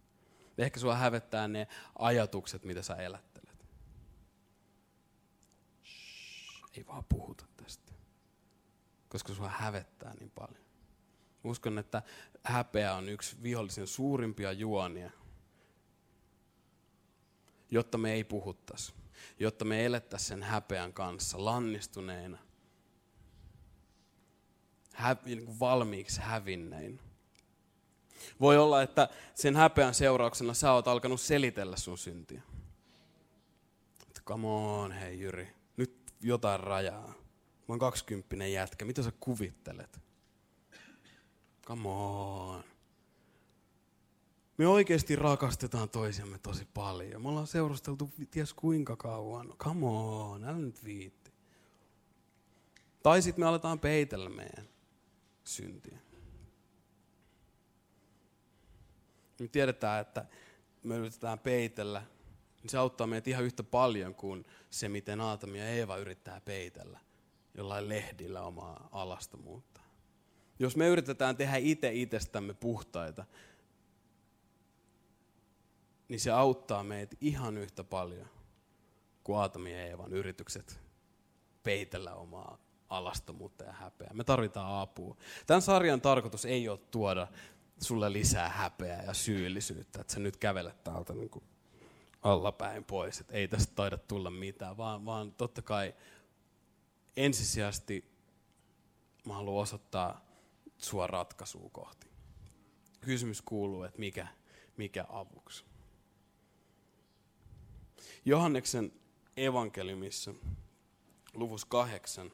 Ehkä 0.57 0.79
sua 0.79 0.95
hävettää 0.95 1.47
ne 1.47 1.67
ajatukset, 1.99 2.63
mitä 2.63 2.81
sä 2.81 2.95
elättelet. 2.95 3.65
Ei 6.77 6.85
vaan 6.87 7.03
puhuta 7.09 7.45
tästä. 7.63 7.91
Koska 9.09 9.33
sua 9.33 9.49
hävettää 9.49 10.13
niin 10.13 10.31
paljon. 10.31 10.61
Uskon, 11.43 11.77
että 11.77 12.01
häpeä 12.43 12.93
on 12.93 13.09
yksi 13.09 13.43
vihollisen 13.43 13.87
suurimpia 13.87 14.51
juonia 14.51 15.11
jotta 17.71 17.97
me 17.97 18.13
ei 18.13 18.23
puhuttaisi, 18.23 18.93
jotta 19.39 19.65
me 19.65 19.85
elettäisiin 19.85 20.27
sen 20.27 20.43
häpeän 20.43 20.93
kanssa 20.93 21.45
lannistuneena, 21.45 22.37
hä, 24.93 25.15
niin 25.25 25.59
valmiiksi 25.59 26.21
hävinnein. 26.21 26.99
Voi 28.41 28.57
olla, 28.57 28.81
että 28.81 29.09
sen 29.35 29.55
häpeän 29.55 29.93
seurauksena 29.93 30.53
sä 30.53 30.71
oot 30.71 30.87
alkanut 30.87 31.21
selitellä 31.21 31.77
sun 31.77 31.97
syntiä. 31.97 32.41
Come 34.25 34.47
on, 34.47 34.91
hei 34.91 35.19
Jyri, 35.19 35.47
nyt 35.77 36.13
jotain 36.21 36.59
rajaa. 36.59 37.07
Mä 37.07 37.73
oon 37.73 37.79
kaksikymppinen 37.79 38.53
jätkä. 38.53 38.85
Mitä 38.85 39.03
sä 39.03 39.11
kuvittelet? 39.19 39.99
Come 41.65 41.89
on. 41.89 42.63
Me 44.57 44.67
oikeasti 44.67 45.15
rakastetaan 45.15 45.89
toisiamme 45.89 46.37
tosi 46.37 46.67
paljon. 46.73 47.21
Me 47.21 47.29
ollaan 47.29 47.47
seurusteltu 47.47 48.11
ties 48.31 48.53
kuinka 48.53 48.95
kauan. 48.95 49.53
Come 49.57 49.85
on, 49.85 50.43
älä 50.43 50.57
nyt 50.57 50.83
viitti. 50.83 51.31
Tai 53.03 53.21
sitten 53.21 53.43
me 53.43 53.47
aletaan 53.47 53.79
peitellä 53.79 54.29
meidän 54.29 54.69
syntiä. 55.43 55.97
Me 59.39 59.47
tiedetään, 59.47 60.01
että 60.01 60.25
me 60.83 60.95
yritetään 60.95 61.39
peitellä, 61.39 62.03
niin 62.61 62.69
se 62.69 62.77
auttaa 62.77 63.07
meitä 63.07 63.29
ihan 63.29 63.43
yhtä 63.43 63.63
paljon 63.63 64.15
kuin 64.15 64.45
se, 64.69 64.89
miten 64.89 65.21
Aatami 65.21 65.59
ja 65.59 65.69
Eeva 65.69 65.97
yrittää 65.97 66.41
peitellä 66.41 66.99
jollain 67.53 67.89
lehdillä 67.89 68.41
omaa 68.41 68.89
alastomuutta. 68.91 69.81
Jos 70.59 70.75
me 70.75 70.87
yritetään 70.87 71.37
tehdä 71.37 71.57
itse 71.57 71.93
itsestämme 71.93 72.53
puhtaita, 72.53 73.25
niin 76.07 76.19
se 76.19 76.31
auttaa 76.31 76.83
meitä 76.83 77.15
ihan 77.21 77.57
yhtä 77.57 77.83
paljon 77.83 78.27
kuin 79.23 79.39
Aatami 79.39 79.73
ja 79.73 79.85
Eevan 79.85 80.13
yritykset 80.13 80.79
peitellä 81.63 82.15
omaa 82.15 82.57
alastomuutta 82.89 83.63
ja 83.63 83.71
häpeää. 83.71 84.13
Me 84.13 84.23
tarvitaan 84.23 84.81
apua. 84.81 85.17
Tämän 85.47 85.61
sarjan 85.61 86.01
tarkoitus 86.01 86.45
ei 86.45 86.69
ole 86.69 86.79
tuoda 86.91 87.27
sulle 87.79 88.13
lisää 88.13 88.49
häpeää 88.49 89.03
ja 89.03 89.13
syyllisyyttä, 89.13 90.01
että 90.01 90.13
sä 90.13 90.19
nyt 90.19 90.37
kävelet 90.37 90.83
täältä 90.83 91.13
niin 91.13 91.29
kuin 91.29 91.43
allapäin 92.21 92.83
pois, 92.83 93.19
että 93.19 93.33
ei 93.33 93.47
tästä 93.47 93.75
taida 93.75 93.97
tulla 93.97 94.29
mitään, 94.29 94.77
vaan, 94.77 95.05
vaan 95.05 95.31
totta 95.31 95.61
kai 95.61 95.93
ensisijaisesti 97.17 98.11
mä 99.25 99.33
haluan 99.33 99.61
osoittaa 99.63 100.25
sua 100.77 101.07
ratkaisua 101.07 101.69
kohti. 101.71 102.07
Kysymys 103.01 103.41
kuuluu, 103.41 103.83
että 103.83 103.99
mikä, 103.99 104.27
mikä 104.77 105.05
avuksi. 105.09 105.65
Johanneksen 108.25 108.91
evankeliumissa 109.37 110.33
luvus 111.33 111.65
kahdeksan 111.65 112.31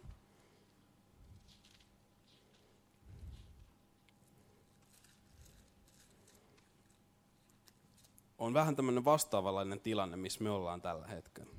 on 8.43 8.53
vähän 8.53 8.75
tämmöinen 8.75 9.05
vastaavanlainen 9.05 9.79
tilanne, 9.79 10.17
missä 10.17 10.43
me 10.43 10.49
ollaan 10.49 10.81
tällä 10.81 11.07
hetkellä. 11.07 11.53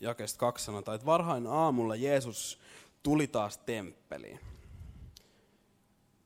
Jakeesta 0.00 0.38
kaksi 0.38 0.64
sanotaan, 0.64 0.94
että 0.94 1.06
varhain 1.06 1.46
aamulla 1.46 1.96
Jeesus 1.96 2.60
tuli 3.02 3.26
taas 3.26 3.58
temppeliin. 3.58 4.40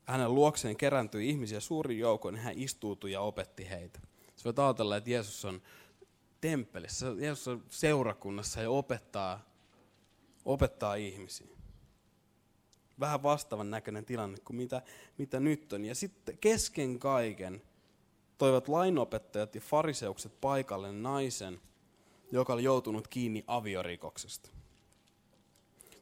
Hänen 0.05 0.35
luokseen 0.35 0.77
kerääntyi 0.77 1.29
ihmisiä 1.29 1.61
suuri 1.61 1.99
joukko, 1.99 2.31
niin 2.31 2.43
hän 2.43 2.59
istuutui 2.59 3.13
ja 3.13 3.21
opetti 3.21 3.71
heitä. 3.71 4.01
Sä 4.37 4.45
voit 4.45 4.59
ajatella, 4.59 4.97
että 4.97 5.11
Jeesus 5.11 5.45
on 5.45 5.63
temppelissä, 6.41 7.07
Jeesus 7.19 7.49
on 7.49 7.65
seurakunnassa 7.69 8.63
ja 8.63 8.71
opettaa, 8.71 9.41
opettaa 10.45 10.95
ihmisiä 10.95 11.60
vähän 13.01 13.23
vastaavan 13.23 13.71
näköinen 13.71 14.05
tilanne 14.05 14.39
kuin 14.45 14.57
mitä, 14.57 14.83
mitä 15.19 15.41
nyt 15.41 15.73
on. 15.73 15.85
Ja 15.85 15.95
sitten 15.95 16.39
kesken 16.39 16.99
kaiken 16.99 17.63
toivat 18.39 18.69
lainopettajat 18.69 19.55
ja 19.55 19.61
fariseukset 19.61 20.41
paikalle 20.41 20.93
naisen, 20.93 21.61
joka 22.33 22.53
oli 22.53 22.65
joutunut 22.65 23.09
kiinni 23.09 23.45
aviorikoksesta. 23.47 24.51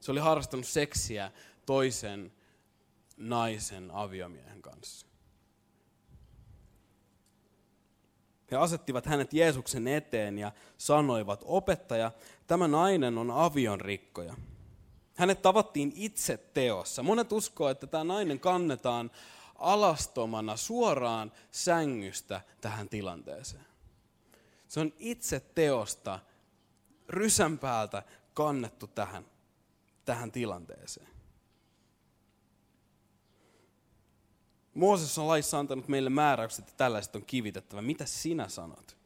Se 0.00 0.12
oli 0.12 0.20
harrastanut 0.20 0.66
seksiä 0.66 1.32
toisen 1.66 2.32
naisen 3.16 3.90
aviomiehen 3.90 4.62
kanssa. 4.62 5.06
He 8.50 8.56
asettivat 8.56 9.06
hänet 9.06 9.32
Jeesuksen 9.32 9.88
eteen 9.88 10.38
ja 10.38 10.52
sanoivat, 10.78 11.40
opettaja, 11.44 12.12
tämä 12.46 12.68
nainen 12.68 13.18
on 13.18 13.30
avion 13.30 13.80
rikkoja. 13.80 14.34
Hänet 15.18 15.42
tavattiin 15.42 15.92
itse 15.96 16.36
teossa. 16.36 17.02
Monet 17.02 17.32
uskoo, 17.32 17.68
että 17.68 17.86
tämä 17.86 18.04
nainen 18.04 18.40
kannetaan 18.40 19.10
alastomana 19.54 20.56
suoraan 20.56 21.32
sängystä 21.50 22.40
tähän 22.60 22.88
tilanteeseen. 22.88 23.66
Se 24.68 24.80
on 24.80 24.92
itse 24.98 25.40
teosta 25.40 26.18
rysän 27.08 27.58
päältä 27.58 28.02
kannettu 28.34 28.86
tähän, 28.86 29.26
tähän 30.04 30.32
tilanteeseen. 30.32 31.08
Mooses 34.74 35.18
on 35.18 35.28
laissa 35.28 35.58
antanut 35.58 35.88
meille 35.88 36.10
määräykset, 36.10 36.64
että 36.64 36.76
tällaiset 36.76 37.16
on 37.16 37.24
kivitettävä. 37.24 37.82
Mitä 37.82 38.06
sinä 38.06 38.48
sanot? 38.48 38.96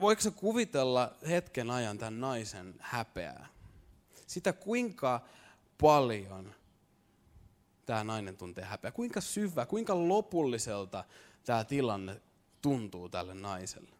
Voiko 0.00 0.22
se 0.22 0.30
kuvitella 0.30 1.14
hetken 1.28 1.70
ajan 1.70 1.98
tämän 1.98 2.20
naisen 2.20 2.74
häpeää? 2.78 3.57
Sitä, 4.28 4.52
kuinka 4.52 5.20
paljon 5.80 6.54
tämä 7.86 8.04
nainen 8.04 8.36
tuntee 8.36 8.64
häpeä. 8.64 8.90
Kuinka 8.90 9.20
syvä, 9.20 9.66
kuinka 9.66 10.08
lopulliselta 10.08 11.04
tämä 11.44 11.64
tilanne 11.64 12.20
tuntuu 12.62 13.08
tälle 13.08 13.34
naiselle. 13.34 13.96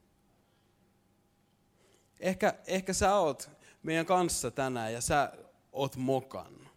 Ehkä, 2.20 2.54
ehkä 2.66 2.92
sä 2.92 3.14
oot 3.14 3.50
meidän 3.82 4.06
kanssa 4.06 4.50
tänään 4.50 4.92
ja 4.92 5.00
sä 5.00 5.32
oot 5.72 5.96
mokannut. 5.96 6.67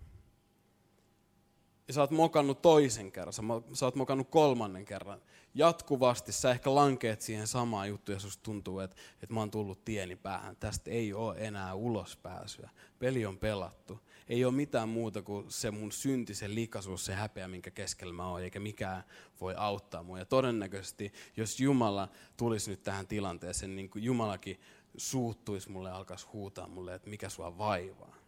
Ja 1.88 1.94
sä 1.94 2.02
oot 2.02 2.12
mokannut 2.12 2.62
toisen 2.62 3.12
kerran, 3.12 3.34
sä, 3.34 3.42
sä 3.74 3.86
oot 3.86 3.96
mokannut 3.96 4.30
kolmannen 4.30 4.86
kerran. 4.86 5.22
Jatkuvasti 5.54 6.32
sä 6.32 6.52
ehkä 6.52 6.76
lankeet 6.76 7.22
siihen 7.22 7.48
samaan 7.48 7.90
juttuun 7.90 8.16
ja 8.16 8.20
susta 8.20 8.44
tuntuu, 8.44 8.80
että, 8.80 8.96
että 9.24 9.34
mä 9.34 9.40
oon 9.40 9.52
tullut 9.52 9.86
tieni 9.86 10.16
päähän. 10.16 10.56
Tästä 10.56 10.92
ei 10.92 11.14
ole 11.14 11.36
enää 11.38 11.74
ulospääsyä. 11.74 12.70
Peli 13.00 13.26
on 13.26 13.38
pelattu. 13.38 14.00
Ei 14.30 14.46
ole 14.46 14.54
mitään 14.54 14.90
muuta 14.90 15.22
kuin 15.22 15.46
se 15.52 15.72
mun 15.72 15.92
synti, 15.92 16.36
se 16.36 16.56
likaisuus, 16.56 17.06
se 17.06 17.14
häpeä, 17.14 17.48
minkä 17.48 17.72
keskellä 17.72 18.14
mä 18.14 18.28
oon, 18.28 18.44
eikä 18.44 18.60
mikään 18.60 19.04
voi 19.42 19.54
auttaa 19.58 20.04
mua. 20.04 20.20
Ja 20.20 20.26
todennäköisesti, 20.26 21.14
jos 21.38 21.60
Jumala 21.60 22.10
tulisi 22.38 22.70
nyt 22.72 22.84
tähän 22.84 23.08
tilanteeseen, 23.08 23.76
niin 23.76 23.90
kuin 23.90 24.04
Jumalakin 24.04 24.60
suuttuisi 24.98 25.72
mulle 25.72 25.90
ja 25.90 25.96
alkaisi 25.96 26.28
huutaa 26.34 26.68
mulle, 26.68 26.96
että 26.96 27.10
mikä 27.10 27.30
sua 27.30 27.58
vaivaa. 27.58 28.21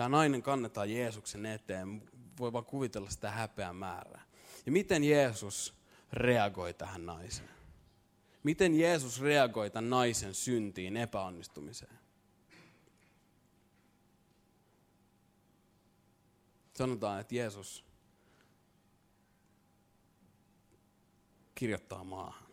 Tämä 0.00 0.08
nainen 0.08 0.42
kannetaan 0.42 0.90
Jeesuksen 0.90 1.46
eteen. 1.46 2.10
Voi 2.38 2.52
vaan 2.52 2.64
kuvitella 2.64 3.10
sitä 3.10 3.30
häpeän 3.30 3.76
määrää. 3.76 4.22
Ja 4.66 4.72
miten 4.72 5.04
Jeesus 5.04 5.74
reagoi 6.12 6.74
tähän 6.74 7.06
naiseen? 7.06 7.48
Miten 8.42 8.78
Jeesus 8.78 9.20
reagoi 9.20 9.70
tämän 9.70 9.90
naisen 9.90 10.34
syntiin, 10.34 10.96
epäonnistumiseen? 10.96 11.98
Sanotaan, 16.74 17.20
että 17.20 17.34
Jeesus 17.34 17.84
kirjoittaa 21.54 22.04
maahan. 22.04 22.48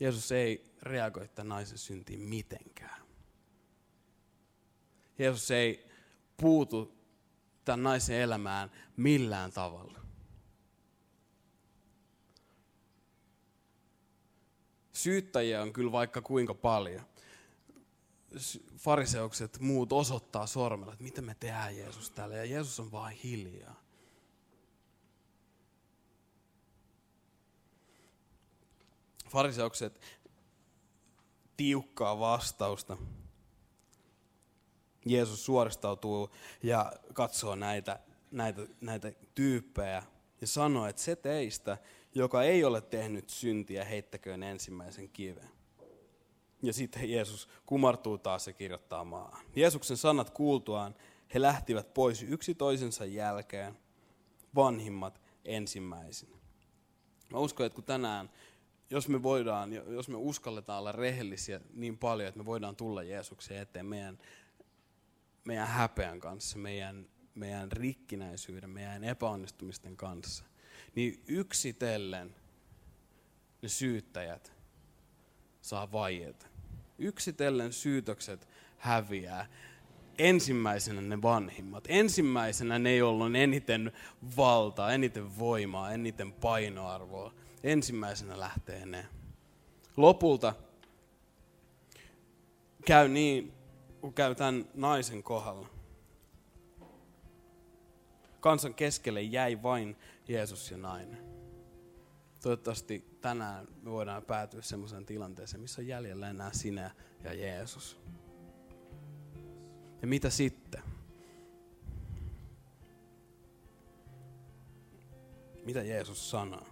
Jeesus 0.00 0.32
ei 0.32 0.74
reagoi 0.82 1.28
tämän 1.28 1.48
naisen 1.48 1.78
syntiin 1.78 2.20
mitenkään. 2.20 3.03
Jeesus 5.18 5.50
ei 5.50 5.86
puutu 6.36 6.98
tämän 7.64 7.82
naisen 7.82 8.20
elämään 8.20 8.70
millään 8.96 9.52
tavalla. 9.52 10.00
Syyttäjiä 14.92 15.62
on 15.62 15.72
kyllä 15.72 15.92
vaikka 15.92 16.22
kuinka 16.22 16.54
paljon. 16.54 17.02
Fariseukset 18.76 19.60
muut 19.60 19.92
osoittaa 19.92 20.46
sormella, 20.46 20.92
että 20.92 21.04
mitä 21.04 21.22
me 21.22 21.36
tehdään 21.40 21.76
Jeesus 21.76 22.10
täällä. 22.10 22.36
Ja 22.36 22.44
Jeesus 22.44 22.80
on 22.80 22.92
vain 22.92 23.16
hiljaa. 23.16 23.84
Fariseukset 29.28 30.00
tiukkaa 31.56 32.18
vastausta 32.18 32.96
Jeesus 35.04 35.44
suoristautuu 35.44 36.30
ja 36.62 36.92
katsoo 37.12 37.54
näitä, 37.54 37.98
näitä, 38.30 38.62
näitä 38.80 39.12
tyyppejä 39.34 40.02
ja 40.40 40.46
sanoo, 40.46 40.86
että 40.86 41.02
se 41.02 41.16
teistä, 41.16 41.78
joka 42.14 42.42
ei 42.42 42.64
ole 42.64 42.80
tehnyt 42.80 43.28
syntiä, 43.28 43.84
heittäköön 43.84 44.42
ensimmäisen 44.42 45.08
kiven. 45.08 45.50
Ja 46.62 46.72
sitten 46.72 47.10
Jeesus 47.10 47.48
kumartuu 47.66 48.18
taas 48.18 48.46
ja 48.46 48.52
kirjoittaa 48.52 49.04
maahan. 49.04 49.46
Jeesuksen 49.56 49.96
sanat 49.96 50.30
kuultuaan 50.30 50.94
he 51.34 51.42
lähtivät 51.42 51.94
pois 51.94 52.22
yksi 52.22 52.54
toisensa 52.54 53.04
jälkeen, 53.04 53.78
vanhimmat 54.54 55.20
ensimmäisenä. 55.44 56.36
Mä 57.32 57.38
uskon, 57.38 57.66
että 57.66 57.74
kun 57.74 57.84
tänään 57.84 58.30
jos 58.90 59.08
me 59.08 59.22
voidaan, 59.22 59.72
jos 59.72 60.08
me 60.08 60.16
uskalletaan 60.16 60.78
olla 60.78 60.92
rehellisiä 60.92 61.60
niin 61.72 61.98
paljon, 61.98 62.28
että 62.28 62.38
me 62.38 62.46
voidaan 62.46 62.76
tulla 62.76 63.02
Jeesuksen 63.02 63.58
eteen 63.58 63.86
meidän, 63.86 64.18
meidän 65.44 65.68
häpeän 65.68 66.20
kanssa, 66.20 66.58
meidän, 66.58 67.06
meidän 67.34 67.72
rikkinäisyyden, 67.72 68.70
meidän 68.70 69.04
epäonnistumisten 69.04 69.96
kanssa, 69.96 70.44
niin 70.94 71.22
yksitellen 71.28 72.34
ne 73.62 73.68
syyttäjät 73.68 74.52
saa 75.62 75.92
vaieta. 75.92 76.46
Yksitellen 76.98 77.72
syytökset 77.72 78.48
häviää. 78.78 79.46
Ensimmäisenä 80.18 81.00
ne 81.00 81.22
vanhimmat. 81.22 81.84
Ensimmäisenä 81.88 82.78
ne, 82.78 82.96
joilla 82.96 83.24
on 83.24 83.36
eniten 83.36 83.92
valtaa, 84.36 84.92
eniten 84.92 85.38
voimaa, 85.38 85.92
eniten 85.92 86.32
painoarvoa. 86.32 87.34
Ensimmäisenä 87.62 88.38
lähtee 88.38 88.86
ne. 88.86 89.06
Lopulta 89.96 90.54
käy 92.86 93.08
niin, 93.08 93.52
kun 94.04 94.14
käy 94.14 94.34
tämän 94.34 94.68
naisen 94.74 95.22
kohdalla. 95.22 95.68
Kansan 98.40 98.74
keskelle 98.74 99.22
jäi 99.22 99.62
vain 99.62 99.96
Jeesus 100.28 100.70
ja 100.70 100.76
nainen. 100.76 101.24
Toivottavasti 102.42 103.18
tänään 103.20 103.68
me 103.82 103.90
voidaan 103.90 104.22
päätyä 104.22 104.62
sellaiseen 104.62 105.06
tilanteeseen, 105.06 105.60
missä 105.60 105.82
on 105.82 105.86
jäljellä 105.86 106.30
enää 106.30 106.52
sinä 106.52 106.90
ja 107.22 107.34
Jeesus. 107.34 108.00
Ja 110.02 110.08
mitä 110.08 110.30
sitten? 110.30 110.82
Mitä 115.64 115.82
Jeesus 115.82 116.30
sanoo? 116.30 116.66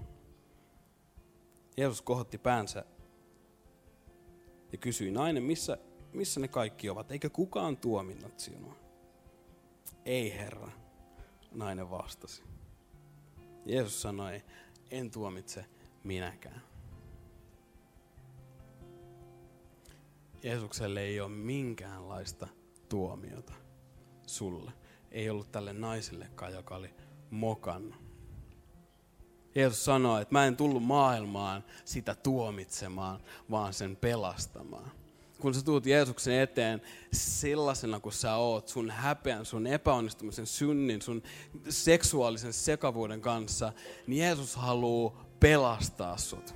Jeesus 1.77 2.03
kohotti 2.03 2.39
päänsä 2.39 2.85
ja 4.73 4.79
kysyi, 4.79 5.11
nainen, 5.11 5.43
missä, 5.43 5.79
missä 6.13 6.41
ne 6.41 6.49
kaikki 6.49 6.91
ovat? 6.91 7.11
Eikö 7.11 7.31
kukaan 7.31 7.77
tuominnut 7.77 8.41
sinua? 8.41 8.77
Ei, 10.05 10.33
Herra, 10.33 10.69
nainen 11.53 11.91
vastasi. 11.91 12.43
Jeesus 13.67 14.03
sanoi, 14.03 14.43
en 14.91 15.11
tuomitse 15.11 15.65
minäkään. 16.05 16.63
Jeesukselle 20.43 21.01
ei 21.01 21.21
ole 21.21 21.29
minkäänlaista 21.29 22.49
tuomiota 22.89 23.53
sulle. 24.27 24.73
Ei 25.11 25.31
ollut 25.31 25.53
tälle 25.53 25.73
naisillekaan, 25.73 26.53
joka 26.53 26.77
oli 26.77 26.95
mokannut. 27.31 28.03
Jeesus 29.55 29.85
sanoo, 29.85 30.19
että 30.19 30.35
mä 30.35 30.47
en 30.47 30.57
tullut 30.57 30.83
maailmaan 30.83 31.65
sitä 31.85 32.15
tuomitsemaan, 32.15 33.21
vaan 33.51 33.73
sen 33.73 33.97
pelastamaan. 33.97 34.91
Kun 35.43 35.55
sä 35.55 35.65
tuut 35.65 35.87
Jeesuksen 35.87 36.41
eteen 36.41 36.83
sellaisena 37.13 38.01
kuin 38.01 38.13
sä 38.13 38.37
oot, 38.37 38.69
sun 38.69 38.91
häpeän, 38.91 39.45
sun 39.45 39.67
epäonnistumisen, 39.67 40.47
synnin, 40.47 41.03
sun 41.03 41.23
seksuaalisen 41.69 42.53
sekavuuden 42.53 43.21
kanssa, 43.21 43.73
niin 44.07 44.23
Jeesus 44.23 44.57
haluaa 44.57 45.25
pelastaa 45.41 46.17
sut. 46.17 46.55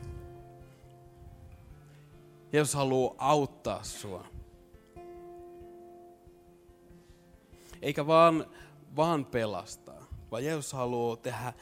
Jeesus 2.53 2.75
haluaa 2.75 3.15
auttaa 3.19 3.85
sua. 3.85 4.27
Eikä 7.83 8.07
vaan, 8.07 8.47
vaan 8.97 9.25
pelastaa, 9.25 10.07
vaan 10.31 10.45
Jeesus 10.45 10.73
haluaa 10.73 11.17
tehdä 11.17 11.53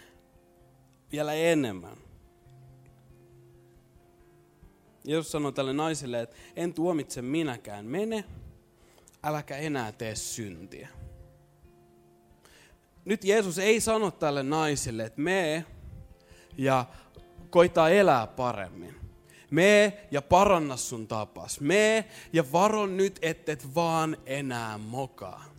vielä 1.12 1.32
enemmän. 1.32 1.96
Jeesus 5.04 5.32
sanoi 5.32 5.52
tälle 5.52 5.72
naiselle, 5.72 6.20
että 6.20 6.36
en 6.56 6.74
tuomitse 6.74 7.22
minäkään, 7.22 7.86
mene, 7.86 8.24
äläkä 9.22 9.56
enää 9.56 9.92
tee 9.92 10.14
syntiä. 10.14 10.88
Nyt 13.04 13.24
Jeesus 13.24 13.58
ei 13.58 13.80
sano 13.80 14.10
tälle 14.10 14.42
naiselle, 14.42 15.04
että 15.04 15.20
me 15.20 15.64
ja 16.58 16.84
koittaa 17.50 17.90
elää 17.90 18.26
paremmin. 18.26 18.94
Me 19.50 19.98
ja 20.10 20.22
paranna 20.22 20.76
sun 20.76 21.06
tapas. 21.06 21.60
Me 21.60 22.04
ja 22.32 22.44
varon 22.52 22.96
nyt, 22.96 23.18
ettet 23.22 23.74
vaan 23.74 24.16
enää 24.26 24.78
mokaa. 24.78 25.53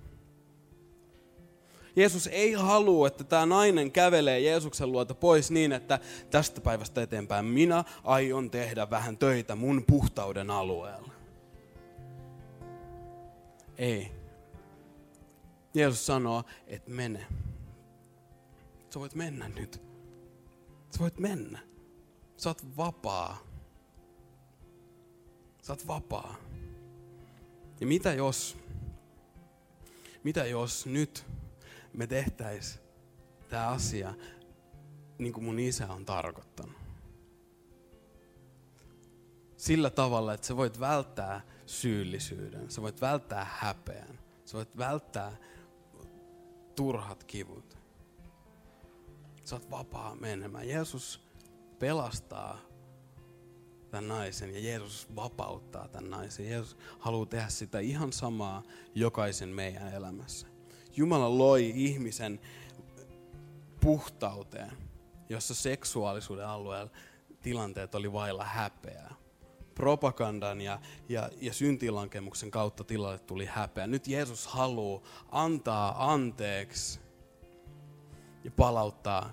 Jeesus 1.95 2.27
ei 2.27 2.53
halua, 2.53 3.07
että 3.07 3.23
tämä 3.23 3.45
nainen 3.45 3.91
kävelee 3.91 4.39
Jeesuksen 4.39 4.91
luota 4.91 5.13
pois 5.13 5.51
niin, 5.51 5.71
että 5.71 5.99
tästä 6.29 6.61
päivästä 6.61 7.01
eteenpäin 7.01 7.45
minä 7.45 7.83
aion 8.03 8.51
tehdä 8.51 8.89
vähän 8.89 9.17
töitä 9.17 9.55
mun 9.55 9.83
puhtauden 9.87 10.51
alueella. 10.51 11.11
Ei. 13.77 14.11
Jeesus 15.73 16.05
sanoo, 16.05 16.43
että 16.67 16.91
mene. 16.91 17.25
Sä 18.89 18.99
voit 18.99 19.15
mennä 19.15 19.49
nyt. 19.49 19.81
Sä 20.91 20.99
voit 20.99 21.19
mennä. 21.19 21.59
Sä 22.37 22.49
oot 22.49 22.77
vapaa. 22.77 23.37
Sä 25.61 25.73
oot 25.73 25.87
vapaa. 25.87 26.35
Ja 27.79 27.87
mitä 27.87 28.13
jos, 28.13 28.57
mitä 30.23 30.45
jos 30.45 30.85
nyt 30.85 31.25
me 31.97 32.07
tehtäis 32.07 32.79
tämä 33.49 33.67
asia 33.67 34.13
niin 35.17 35.33
kuin 35.33 35.43
mun 35.43 35.59
isä 35.59 35.87
on 35.93 36.05
tarkoittanut. 36.05 36.75
Sillä 39.57 39.89
tavalla, 39.89 40.33
että 40.33 40.47
sä 40.47 40.57
voit 40.57 40.79
välttää 40.79 41.41
syyllisyyden, 41.65 42.71
sä 42.71 42.81
voit 42.81 43.01
välttää 43.01 43.47
häpeän, 43.49 44.19
sä 44.45 44.57
voit 44.57 44.77
välttää 44.77 45.37
turhat 46.75 47.23
kivut. 47.23 47.77
Sä 49.43 49.55
oot 49.55 49.71
vapaa 49.71 50.15
menemään. 50.15 50.69
Jeesus 50.69 51.21
pelastaa 51.79 52.59
tämän 53.91 54.07
naisen 54.07 54.53
ja 54.53 54.59
Jeesus 54.59 55.07
vapauttaa 55.15 55.87
tämän 55.87 56.09
naisen. 56.09 56.49
Jeesus 56.49 56.77
haluaa 56.99 57.25
tehdä 57.25 57.49
sitä 57.49 57.79
ihan 57.79 58.13
samaa 58.13 58.63
jokaisen 58.95 59.49
meidän 59.49 59.93
elämässä. 59.93 60.54
Jumala 60.97 61.37
loi 61.37 61.71
ihmisen 61.75 62.39
puhtauteen, 63.81 64.71
jossa 65.29 65.55
seksuaalisuuden 65.55 66.47
alueella 66.47 66.91
tilanteet 67.41 67.95
oli 67.95 68.13
vailla 68.13 68.43
häpeää. 68.43 69.15
Propagandan 69.75 70.61
ja, 70.61 70.79
ja, 71.09 71.29
ja 71.41 71.53
syntilankemuksen 71.53 72.51
kautta 72.51 72.83
tilalle 72.83 73.19
tuli 73.19 73.45
häpeä. 73.45 73.87
Nyt 73.87 74.07
Jeesus 74.07 74.47
haluaa 74.47 75.01
antaa 75.31 76.13
anteeksi 76.13 76.99
ja 78.43 78.51
palauttaa 78.51 79.31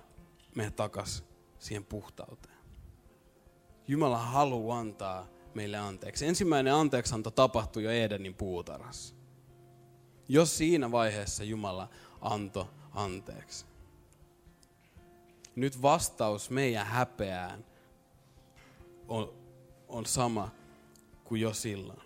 meidät 0.55 0.75
takaisin 0.75 1.25
siihen 1.59 1.85
puhtauteen. 1.85 2.57
Jumala 3.87 4.17
haluaa 4.17 4.79
antaa 4.79 5.27
meille 5.53 5.77
anteeksi. 5.77 6.25
Ensimmäinen 6.25 6.73
anteeksianto 6.73 7.31
tapahtui 7.31 7.83
jo 7.83 7.91
Edenin 7.91 8.35
puutarhassa. 8.35 9.15
Jos 10.27 10.57
siinä 10.57 10.91
vaiheessa 10.91 11.43
Jumala 11.43 11.89
antoi 12.21 12.65
anteeksi. 12.91 13.65
Nyt 15.55 15.81
vastaus 15.81 16.49
meidän 16.49 16.85
häpeään 16.85 17.65
on, 19.07 19.33
on 19.87 20.05
sama 20.05 20.51
kuin 21.23 21.41
jo 21.41 21.53
silloin. 21.53 22.01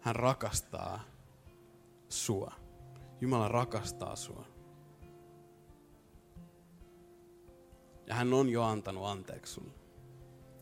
Hän 0.00 0.16
rakastaa 0.16 1.04
sua. 2.08 2.52
Jumala 3.20 3.48
rakastaa 3.48 4.16
sua. 4.16 4.46
Ja 8.06 8.14
hän 8.14 8.32
on 8.32 8.48
jo 8.48 8.62
antanut 8.62 9.06
anteeksi 9.06 9.52
sulle 9.52 9.72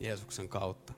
Jeesuksen 0.01 0.49
kautta. 0.49 0.93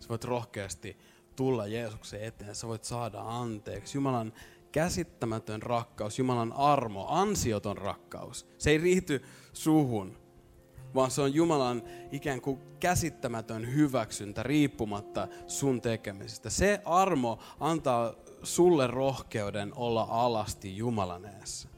Sä 0.00 0.08
voit 0.08 0.24
rohkeasti 0.24 0.96
tulla 1.36 1.66
Jeesuksen 1.66 2.24
eteen, 2.24 2.54
sä 2.54 2.68
voit 2.68 2.84
saada 2.84 3.20
anteeksi. 3.20 3.98
Jumalan 3.98 4.32
käsittämätön 4.72 5.62
rakkaus, 5.62 6.18
Jumalan 6.18 6.52
armo, 6.52 7.06
ansioton 7.08 7.78
rakkaus. 7.78 8.46
Se 8.58 8.70
ei 8.70 8.78
riity 8.78 9.22
suhun, 9.52 10.16
vaan 10.94 11.10
se 11.10 11.22
on 11.22 11.34
Jumalan 11.34 11.82
ikään 12.12 12.40
kuin 12.40 12.60
käsittämätön 12.80 13.74
hyväksyntä 13.74 14.42
riippumatta 14.42 15.28
sun 15.46 15.80
tekemisistä. 15.80 16.50
Se 16.50 16.82
armo 16.84 17.38
antaa 17.60 18.14
sulle 18.42 18.86
rohkeuden 18.86 19.72
olla 19.76 20.06
alasti 20.10 20.76
Jumalan 20.76 21.24
edessä. 21.24 21.68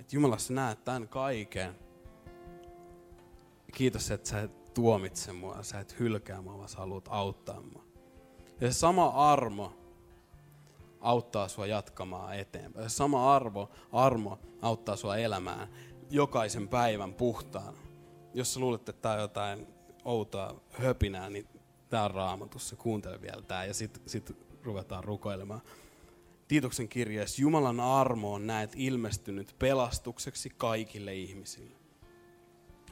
Et 0.00 0.12
Jumala, 0.12 0.38
sä 0.38 0.52
näet 0.52 0.84
tämän 0.84 1.08
kaiken. 1.08 1.74
Kiitos, 3.74 4.10
että 4.10 4.28
sä 4.28 4.40
et 4.40 4.74
tuomitse 4.74 5.32
mua, 5.32 5.62
sä 5.62 5.80
et 5.80 5.98
hylkää 5.98 6.42
mua, 6.42 6.58
vaan 6.58 6.68
sä 6.68 6.78
haluat 6.78 7.08
auttaa 7.10 7.60
mua. 7.60 7.91
Ja 8.62 8.72
se 8.72 8.78
sama 8.78 9.06
armo 9.06 9.72
auttaa 11.00 11.48
sua 11.48 11.66
jatkamaan 11.66 12.38
eteenpäin. 12.38 12.90
Se 12.90 12.96
sama 12.96 13.36
arvo, 13.36 13.70
armo 13.92 14.38
auttaa 14.62 14.96
sua 14.96 15.16
elämään 15.16 15.68
jokaisen 16.10 16.68
päivän 16.68 17.14
puhtaan 17.14 17.74
jos 18.34 18.54
sä 18.54 18.60
luulet, 18.60 18.88
että 18.88 19.02
tämä 19.02 19.14
on 19.14 19.20
jotain 19.20 19.66
outoa 20.04 20.60
höpinää, 20.70 21.30
niin 21.30 21.46
tämä 21.88 22.04
on 22.04 22.10
raamatussa. 22.10 22.76
Kuuntele 22.76 23.22
vielä 23.22 23.42
tämä 23.42 23.64
ja 23.64 23.74
sitten 23.74 24.02
sit 24.06 24.36
ruvetaan 24.62 25.04
rukoilemaan. 25.04 25.60
Tiitoksen 26.48 26.88
kirjeessä 26.88 27.42
Jumalan 27.42 27.80
armo 27.80 28.34
on 28.34 28.46
näet 28.46 28.72
ilmestynyt 28.76 29.54
pelastukseksi 29.58 30.50
kaikille 30.56 31.14
ihmisille. 31.14 31.81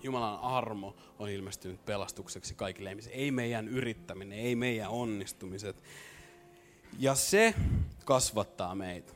Jumalan 0.03 0.40
armo 0.40 0.96
on 1.18 1.28
ilmestynyt 1.28 1.84
pelastukseksi 1.84 2.55
kaikille 2.55 2.90
ihmisille. 2.90 3.16
Ei 3.16 3.30
meidän 3.30 3.68
yrittäminen, 3.68 4.38
ei 4.38 4.57
meidän 4.57 4.90
onnistumiset. 4.90 5.82
Ja 6.98 7.14
se 7.14 7.55
kasvattaa 8.05 8.74
meitä. 8.74 9.12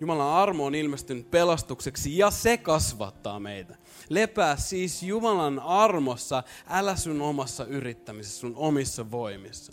Jumalan 0.00 0.34
armo 0.34 0.66
on 0.66 0.74
ilmestynyt 0.74 1.30
pelastukseksi 1.30 2.18
ja 2.18 2.30
se 2.30 2.56
kasvattaa 2.56 3.40
meitä. 3.40 3.76
Lepää 4.08 4.56
siis 4.56 5.02
Jumalan 5.02 5.58
armossa, 5.58 6.42
älä 6.68 6.96
sun 6.96 7.20
omassa 7.20 7.64
yrittämisessä, 7.64 8.40
sun 8.40 8.56
omissa 8.56 9.10
voimissa. 9.10 9.72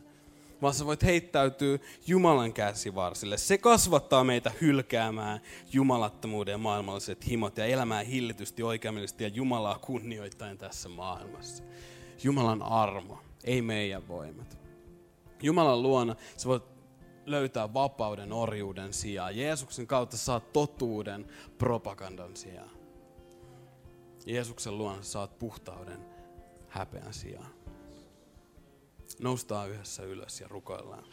Vaan 0.64 0.74
sä 0.74 0.86
voit 0.86 1.04
heittäytyä 1.04 1.80
Jumalan 2.08 2.54
käsivarsille. 2.54 3.38
Se 3.38 3.58
kasvattaa 3.58 4.24
meitä 4.24 4.52
hylkäämään 4.62 5.40
jumalattomuuden 5.74 6.52
ja 6.52 6.58
maailmalliset 6.58 7.28
himot 7.28 7.58
ja 7.58 7.66
elämään 7.66 8.06
hillitysti, 8.06 8.64
oikeamillisesti 8.64 9.24
ja 9.24 9.28
Jumalaa 9.28 9.80
kunnioittain 9.80 10.58
tässä 10.58 10.90
maailmassa. 10.90 11.64
Jumalan 12.24 12.62
armo, 12.62 13.20
ei 13.44 13.62
meidän 13.62 14.08
voimat. 14.08 14.58
Jumalan 15.42 15.82
luona 15.82 16.16
sä 16.38 16.50
voit 16.50 16.64
löytää 17.26 17.74
vapauden 17.74 18.34
orjuuden 18.34 18.94
sijaan. 18.94 19.38
Jeesuksen 19.38 19.88
kautta 19.88 20.18
saat 20.18 20.54
totuuden 20.54 21.28
propagandan 21.58 22.36
sijaan. 22.36 22.78
Jeesuksen 24.26 24.78
luona 24.78 25.02
saat 25.02 25.40
puhtauden 25.40 26.06
häpeän 26.70 27.14
sijaan. 27.14 27.63
Noustaan 29.20 29.70
yhdessä 29.70 30.04
ylös 30.04 30.42
ja 30.42 30.48
rukoillaan. 30.48 31.04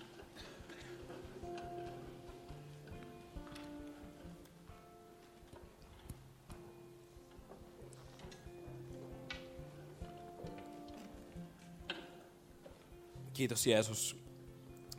Kiitos 13.33 13.67
Jeesus 13.67 14.17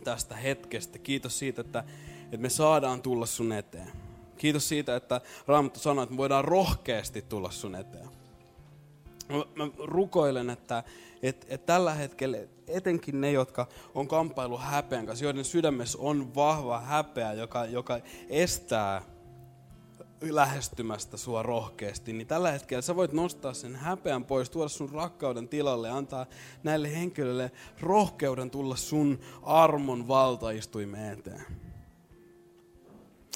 tästä 0.03 0.35
hetkestä. 0.35 0.99
Kiitos 0.99 1.39
siitä, 1.39 1.61
että, 1.61 1.83
että 2.23 2.37
me 2.37 2.49
saadaan 2.49 3.01
tulla 3.01 3.25
sun 3.25 3.51
eteen. 3.51 3.91
Kiitos 4.37 4.69
siitä, 4.69 4.95
että 4.95 5.21
Raamattu 5.47 5.79
sanoo, 5.79 6.03
että 6.03 6.13
me 6.13 6.17
voidaan 6.17 6.45
rohkeasti 6.45 7.21
tulla 7.21 7.51
sun 7.51 7.75
eteen. 7.75 8.20
Mä, 9.31 9.67
rukoilen, 9.77 10.49
että, 10.49 10.83
että, 11.21 11.47
että 11.49 11.65
tällä 11.65 11.93
hetkellä 11.93 12.37
etenkin 12.67 13.21
ne, 13.21 13.31
jotka 13.31 13.67
on 13.95 14.07
kamppailu 14.07 14.57
häpeän 14.57 15.05
kanssa, 15.05 15.25
joiden 15.25 15.45
sydämessä 15.45 15.97
on 16.01 16.35
vahva 16.35 16.79
häpeä, 16.79 17.33
joka, 17.33 17.65
joka 17.65 17.99
estää 18.29 19.01
lähestymästä 20.21 21.17
sua 21.17 21.43
rohkeasti, 21.43 22.13
niin 22.13 22.27
tällä 22.27 22.51
hetkellä 22.51 22.81
sä 22.81 22.95
voit 22.95 23.13
nostaa 23.13 23.53
sen 23.53 23.75
häpeän 23.75 24.25
pois, 24.25 24.49
tuoda 24.49 24.69
sun 24.69 24.89
rakkauden 24.89 25.47
tilalle 25.47 25.89
antaa 25.89 26.25
näille 26.63 26.95
henkilöille 26.95 27.51
rohkeuden 27.79 28.51
tulla 28.51 28.75
sun 28.75 29.19
armon 29.43 30.07
valtaistuimeen 30.07 31.19
eteen. 31.19 31.45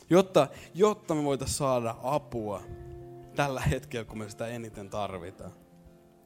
Jotta, 0.09 0.47
jotta 0.73 1.15
me 1.15 1.23
voitaisiin 1.23 1.57
saada 1.57 1.95
apua 2.03 2.61
tällä 3.35 3.61
hetkellä, 3.61 4.05
kun 4.05 4.17
me 4.17 4.29
sitä 4.29 4.47
eniten 4.47 4.89
tarvitaan. 4.89 5.51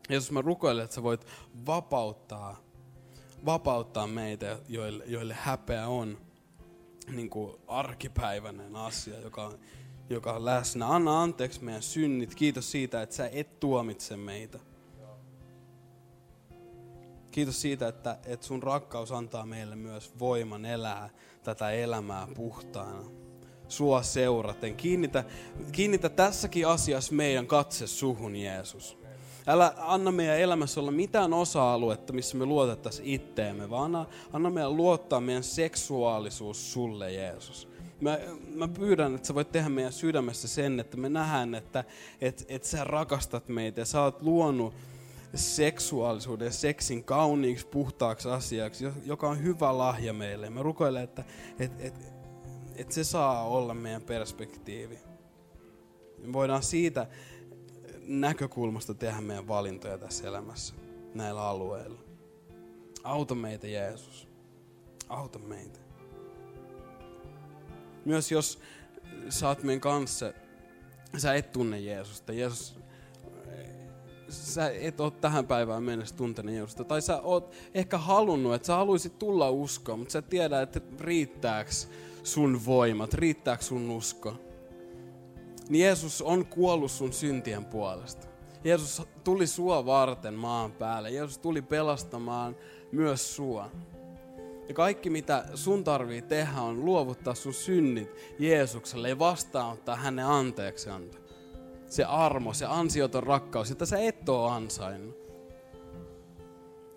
Jeesus, 0.10 0.32
mä 0.32 0.42
rukoilen, 0.42 0.84
että 0.84 0.96
sä 0.96 1.04
voit 1.04 1.26
vapauttaa, 1.66 2.64
vapauttaa 3.46 4.08
meitä, 4.08 4.60
joille, 4.68 5.04
joille 5.08 5.34
häpeä 5.34 5.88
on 5.88 6.18
niin 7.12 7.30
kuin 7.30 7.56
arkipäiväinen 7.68 8.76
asia, 8.76 9.20
joka 9.20 9.54
joka 10.10 10.34
on 10.34 10.46
läsnä. 10.46 10.88
Anna 10.88 11.22
anteeksi 11.22 11.64
meidän 11.64 11.82
synnit. 11.82 12.36
Kiitos 12.36 12.72
siitä, 12.72 13.02
että 13.02 13.16
sä 13.16 13.30
et 13.32 13.60
tuomitse 13.60 14.18
meitä. 14.18 14.60
Kiitos 17.32 17.62
siitä, 17.62 17.88
että, 17.88 18.18
että 18.26 18.46
sun 18.46 18.64
rakkaus 18.64 19.12
antaa 19.12 19.46
meille 19.46 19.76
myös 19.76 20.20
voiman 20.20 20.66
elää 20.66 21.10
tätä 21.44 21.72
elämää 21.72 22.28
puhtaana. 22.36 23.12
Sua 23.68 24.02
seuraten. 24.02 24.76
Kiinnitä, 24.76 25.24
kiinnitä 25.72 26.10
tässäkin 26.10 26.68
asiassa 26.68 27.14
meidän 27.14 27.48
katse 27.48 27.88
suhun, 27.88 28.36
Jeesus. 28.36 28.99
Älä 29.50 29.74
anna 29.78 30.12
meidän 30.12 30.40
elämässä 30.40 30.80
olla 30.80 30.92
mitään 30.92 31.34
osa-aluetta, 31.34 32.14
missä 32.14 32.38
me 32.38 32.46
luotettaisiin 32.46 33.08
itteemme, 33.08 33.70
vaan 33.70 33.86
anna, 33.86 34.06
anna 34.34 34.50
meidän 34.50 34.78
luottaa 34.78 35.22
meidän 35.22 35.44
seksuaalisuus 35.44 36.74
sulle, 36.74 37.14
Jeesus 37.14 37.68
mä, 38.02 38.20
mä 38.56 38.68
pyydän, 38.68 39.16
että 39.16 39.28
sä 39.28 39.36
voit 39.36 39.52
tehdä 39.52 39.70
meidän 39.70 39.94
sydämessä 39.94 40.48
sen, 40.48 40.80
että 40.80 40.98
me 40.98 41.10
nähdään, 41.10 41.56
että 41.56 41.84
et, 42.22 42.46
et 42.48 42.64
sä 42.64 42.84
rakastat 42.84 43.48
meitä 43.48 43.82
ja 43.82 43.86
sä 43.86 44.02
oot 44.02 44.22
luonut 44.22 44.74
seksuaalisuuden 45.36 46.46
ja 46.46 46.52
seksin 46.52 47.04
kauniiksi, 47.04 47.68
puhtaaksi 47.68 48.30
asiaksi, 48.30 48.88
joka 49.06 49.30
on 49.30 49.44
hyvä 49.44 49.78
lahja 49.78 50.14
meille. 50.14 50.50
Mä 50.50 50.64
rukoilen, 50.64 51.04
että 51.04 51.24
et, 51.60 51.72
et, 51.80 51.94
et 52.76 52.92
se 52.92 53.04
saa 53.04 53.48
olla 53.48 53.74
meidän 53.74 54.02
perspektiivi. 54.02 55.00
Me 56.18 56.34
voidaan 56.34 56.64
siitä 56.64 57.08
näkökulmasta 58.10 58.94
tehdä 58.94 59.22
meidän 59.22 59.48
valintoja 59.48 59.98
tässä 59.98 60.28
elämässä, 60.28 60.74
näillä 61.14 61.42
alueilla. 61.44 62.00
Auta 63.04 63.36
meitä, 63.36 63.68
Jeesus. 63.68 64.28
Auta 65.10 65.40
meitä. 65.40 65.80
Myös 68.06 68.32
jos 68.32 68.60
oot 69.48 69.64
meidän 69.64 69.82
kanssa, 69.82 70.34
sä 71.18 71.34
et 71.34 71.52
tunne 71.52 71.80
Jeesusta. 71.80 72.34
Jeesus, 72.34 72.80
sä 74.30 74.70
et 74.70 75.00
ole 75.00 75.12
tähän 75.12 75.48
päivään 75.48 75.84
mennessä 75.84 76.16
tuntenut 76.16 76.56
Jeesusta. 76.56 76.84
Tai 76.84 77.02
sä 77.02 77.22
oot 77.22 77.54
ehkä 77.74 77.98
halunnut, 77.98 78.54
että 78.54 78.66
sä 78.66 78.76
haluaisit 78.76 79.20
tulla 79.20 79.50
uskoon, 79.50 80.00
mutta 80.00 80.12
sä 80.12 80.20
et 80.20 80.30
tiedä, 80.30 80.62
että 80.62 80.82
riittääks 81.00 81.90
sun 82.24 82.66
voimat, 82.66 83.14
riittääks 83.14 83.68
sun 83.68 83.90
usko. 83.90 84.49
Niin 85.70 85.84
Jeesus 85.84 86.22
on 86.22 86.46
kuollut 86.46 86.92
sun 86.92 87.14
syntien 87.14 87.66
puolesta. 87.66 88.28
Jeesus 88.64 89.02
tuli 89.24 89.48
sua 89.48 89.86
varten 89.86 90.34
maan 90.34 90.72
päälle. 90.72 91.12
Jeesus 91.12 91.38
tuli 91.38 91.62
pelastamaan 91.62 92.56
myös 92.92 93.36
sua. 93.36 93.72
Ja 94.68 94.74
kaikki 94.74 95.10
mitä 95.10 95.46
sun 95.56 95.84
tarvii 95.84 96.22
tehdä 96.22 96.62
on 96.62 96.86
luovuttaa 96.86 97.36
sun 97.36 97.54
synnit 97.54 98.10
Jeesukselle 98.40 99.10
ja 99.10 99.20
vastaanottaa 99.20 99.96
hänen 99.96 100.26
anteeksianto. 100.26 101.18
Se 101.88 102.04
armo, 102.04 102.54
se 102.54 102.66
ansioton 102.66 103.24
rakkaus, 103.24 103.70
jota 103.70 103.86
sä 103.86 104.00
et 104.00 104.30
ole 104.30 104.52
ansainnut. 104.52 105.20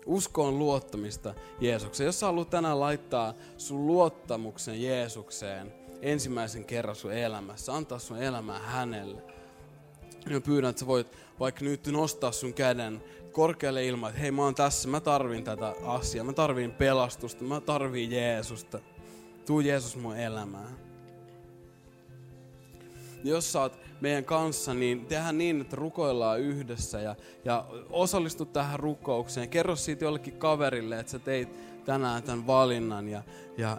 Usko 0.05 0.45
on 0.45 0.59
luottamista 0.59 1.33
Jeesukseen. 1.59 2.05
Jos 2.05 2.19
sä 2.19 2.25
haluat 2.25 2.49
tänään 2.49 2.79
laittaa 2.79 3.33
sun 3.57 3.87
luottamuksen 3.87 4.81
Jeesukseen 4.81 5.82
ensimmäisen 6.03 6.65
kerran 6.65 6.95
sun 6.95 7.13
elämässä, 7.13 7.73
antaa 7.73 7.99
sun 7.99 8.17
elämää 8.17 8.59
hänelle, 8.59 9.21
niin 10.29 10.41
pyydän, 10.41 10.69
että 10.69 10.79
sä 10.79 10.87
voit 10.87 11.07
vaikka 11.39 11.65
nyt 11.65 11.87
nostaa 11.87 12.31
sun 12.31 12.53
käden 12.53 13.03
korkealle 13.31 13.85
ilman, 13.85 14.09
että 14.09 14.21
hei 14.21 14.31
mä 14.31 14.41
oon 14.41 14.55
tässä, 14.55 14.89
mä 14.89 14.99
tarvin 14.99 15.43
tätä 15.43 15.75
asiaa, 15.85 16.25
mä 16.25 16.33
tarvin 16.33 16.71
pelastusta, 16.71 17.43
mä 17.43 17.61
tarvin 17.61 18.11
Jeesusta. 18.11 18.79
Tuu 19.45 19.59
Jeesus 19.59 19.95
mun 19.95 20.17
elämään. 20.17 20.77
Jos 23.23 23.51
sä 23.51 23.61
oot 23.61 23.79
meidän 24.01 24.25
kanssa, 24.25 24.73
niin 24.73 25.05
tehdään 25.05 25.37
niin, 25.37 25.61
että 25.61 25.75
rukoillaan 25.75 26.39
yhdessä 26.39 26.99
ja, 26.99 27.15
ja 27.45 27.65
osallistu 27.89 28.45
tähän 28.45 28.79
rukoukseen. 28.79 29.49
Kerro 29.49 29.75
siitä 29.75 30.05
jollekin 30.05 30.37
kaverille, 30.37 30.99
että 30.99 31.11
sä 31.11 31.19
teit 31.19 31.49
tänään 31.85 32.23
tämän 32.23 32.47
valinnan 32.47 33.09
ja, 33.09 33.23
ja, 33.57 33.77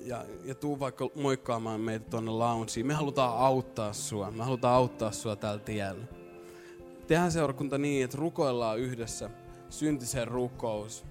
ja, 0.00 0.24
ja 0.44 0.54
tuu 0.54 0.80
vaikka 0.80 1.10
moikkaamaan 1.14 1.80
meitä 1.80 2.10
tuonne 2.10 2.30
loungeen. 2.30 2.86
Me 2.86 2.94
halutaan 2.94 3.38
auttaa 3.38 3.92
sua. 3.92 4.30
Me 4.30 4.44
halutaan 4.44 4.74
auttaa 4.74 5.12
sua 5.12 5.36
tällä 5.36 5.58
tiellä 5.58 6.04
tehdään 7.06 7.32
seurakunta 7.32 7.78
niin, 7.78 8.04
että 8.04 8.16
rukoillaan 8.16 8.78
yhdessä 8.78 9.30
syntisen 9.70 10.28
rukous. 10.28 11.04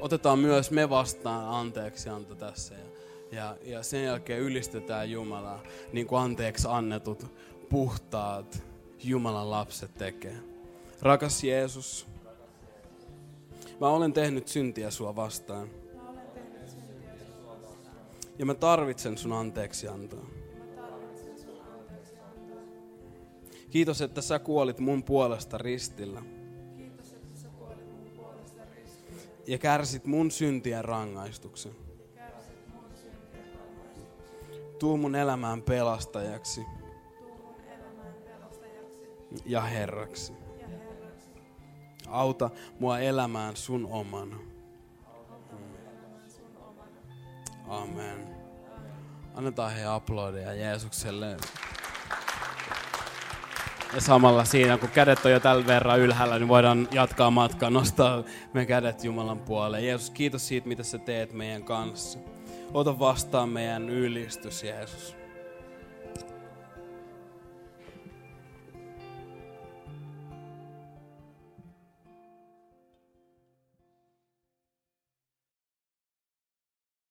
Otetaan 0.00 0.38
myös 0.38 0.70
me 0.70 0.90
vastaan 0.90 1.48
anteeksianto 1.48 2.34
tässä 2.34 2.74
ja, 2.74 2.86
ja, 3.32 3.56
ja 3.62 3.82
sen 3.82 4.04
jälkeen 4.04 4.40
ylistetään 4.40 5.10
Jumalaa, 5.10 5.62
niin 5.92 6.06
kuin 6.06 6.20
anteeksi 6.20 6.68
annetut 6.70 7.26
puhtaat 7.68 8.62
Jumalan 9.04 9.50
lapset 9.50 9.94
tekee. 9.94 10.36
Rakas 11.02 11.44
Jeesus, 11.44 12.06
mä 13.80 13.88
olen 13.88 14.12
tehnyt 14.12 14.48
syntiä 14.48 14.90
sua 14.90 15.16
vastaan. 15.16 15.68
Ja 18.38 18.46
mä 18.46 18.54
tarvitsen 18.54 19.18
sun 19.18 19.32
anteeksiantoa. 19.32 20.26
Kiitos, 23.70 24.02
että 24.02 24.20
sä 24.20 24.38
kuolit 24.38 24.78
mun 24.78 25.02
puolesta 25.02 25.58
ristillä. 25.58 26.22
Ja 29.46 29.58
kärsit 29.58 30.04
mun 30.04 30.30
syntien 30.30 30.84
rangaistuksen. 30.84 31.72
Tuu 34.78 34.96
mun 34.96 35.14
elämään 35.14 35.62
pelastajaksi 35.62 36.60
ja 39.46 39.60
Herraksi. 39.60 40.32
Auta 42.08 42.50
mua 42.80 42.98
elämään 42.98 43.56
sun 43.56 43.86
omana. 43.86 44.55
Amen. 47.68 48.36
Annetaan 49.34 49.72
he 49.72 49.84
aplodeja 49.84 50.54
Jeesukselle. 50.54 51.36
Ja 53.94 54.00
samalla 54.00 54.44
siinä, 54.44 54.78
kun 54.78 54.88
kädet 54.88 55.24
on 55.24 55.32
jo 55.32 55.40
tällä 55.40 55.66
verran 55.66 56.00
ylhäällä, 56.00 56.38
niin 56.38 56.48
voidaan 56.48 56.88
jatkaa 56.92 57.30
matkaa, 57.30 57.70
nostaa 57.70 58.24
me 58.52 58.66
kädet 58.66 59.04
Jumalan 59.04 59.38
puoleen. 59.38 59.86
Jeesus, 59.86 60.10
kiitos 60.10 60.48
siitä, 60.48 60.68
mitä 60.68 60.82
sä 60.82 60.98
teet 60.98 61.32
meidän 61.32 61.64
kanssa. 61.64 62.18
Ota 62.74 62.98
vastaan 62.98 63.48
meidän 63.48 63.88
ylistys, 63.88 64.62
Jeesus. 64.62 65.15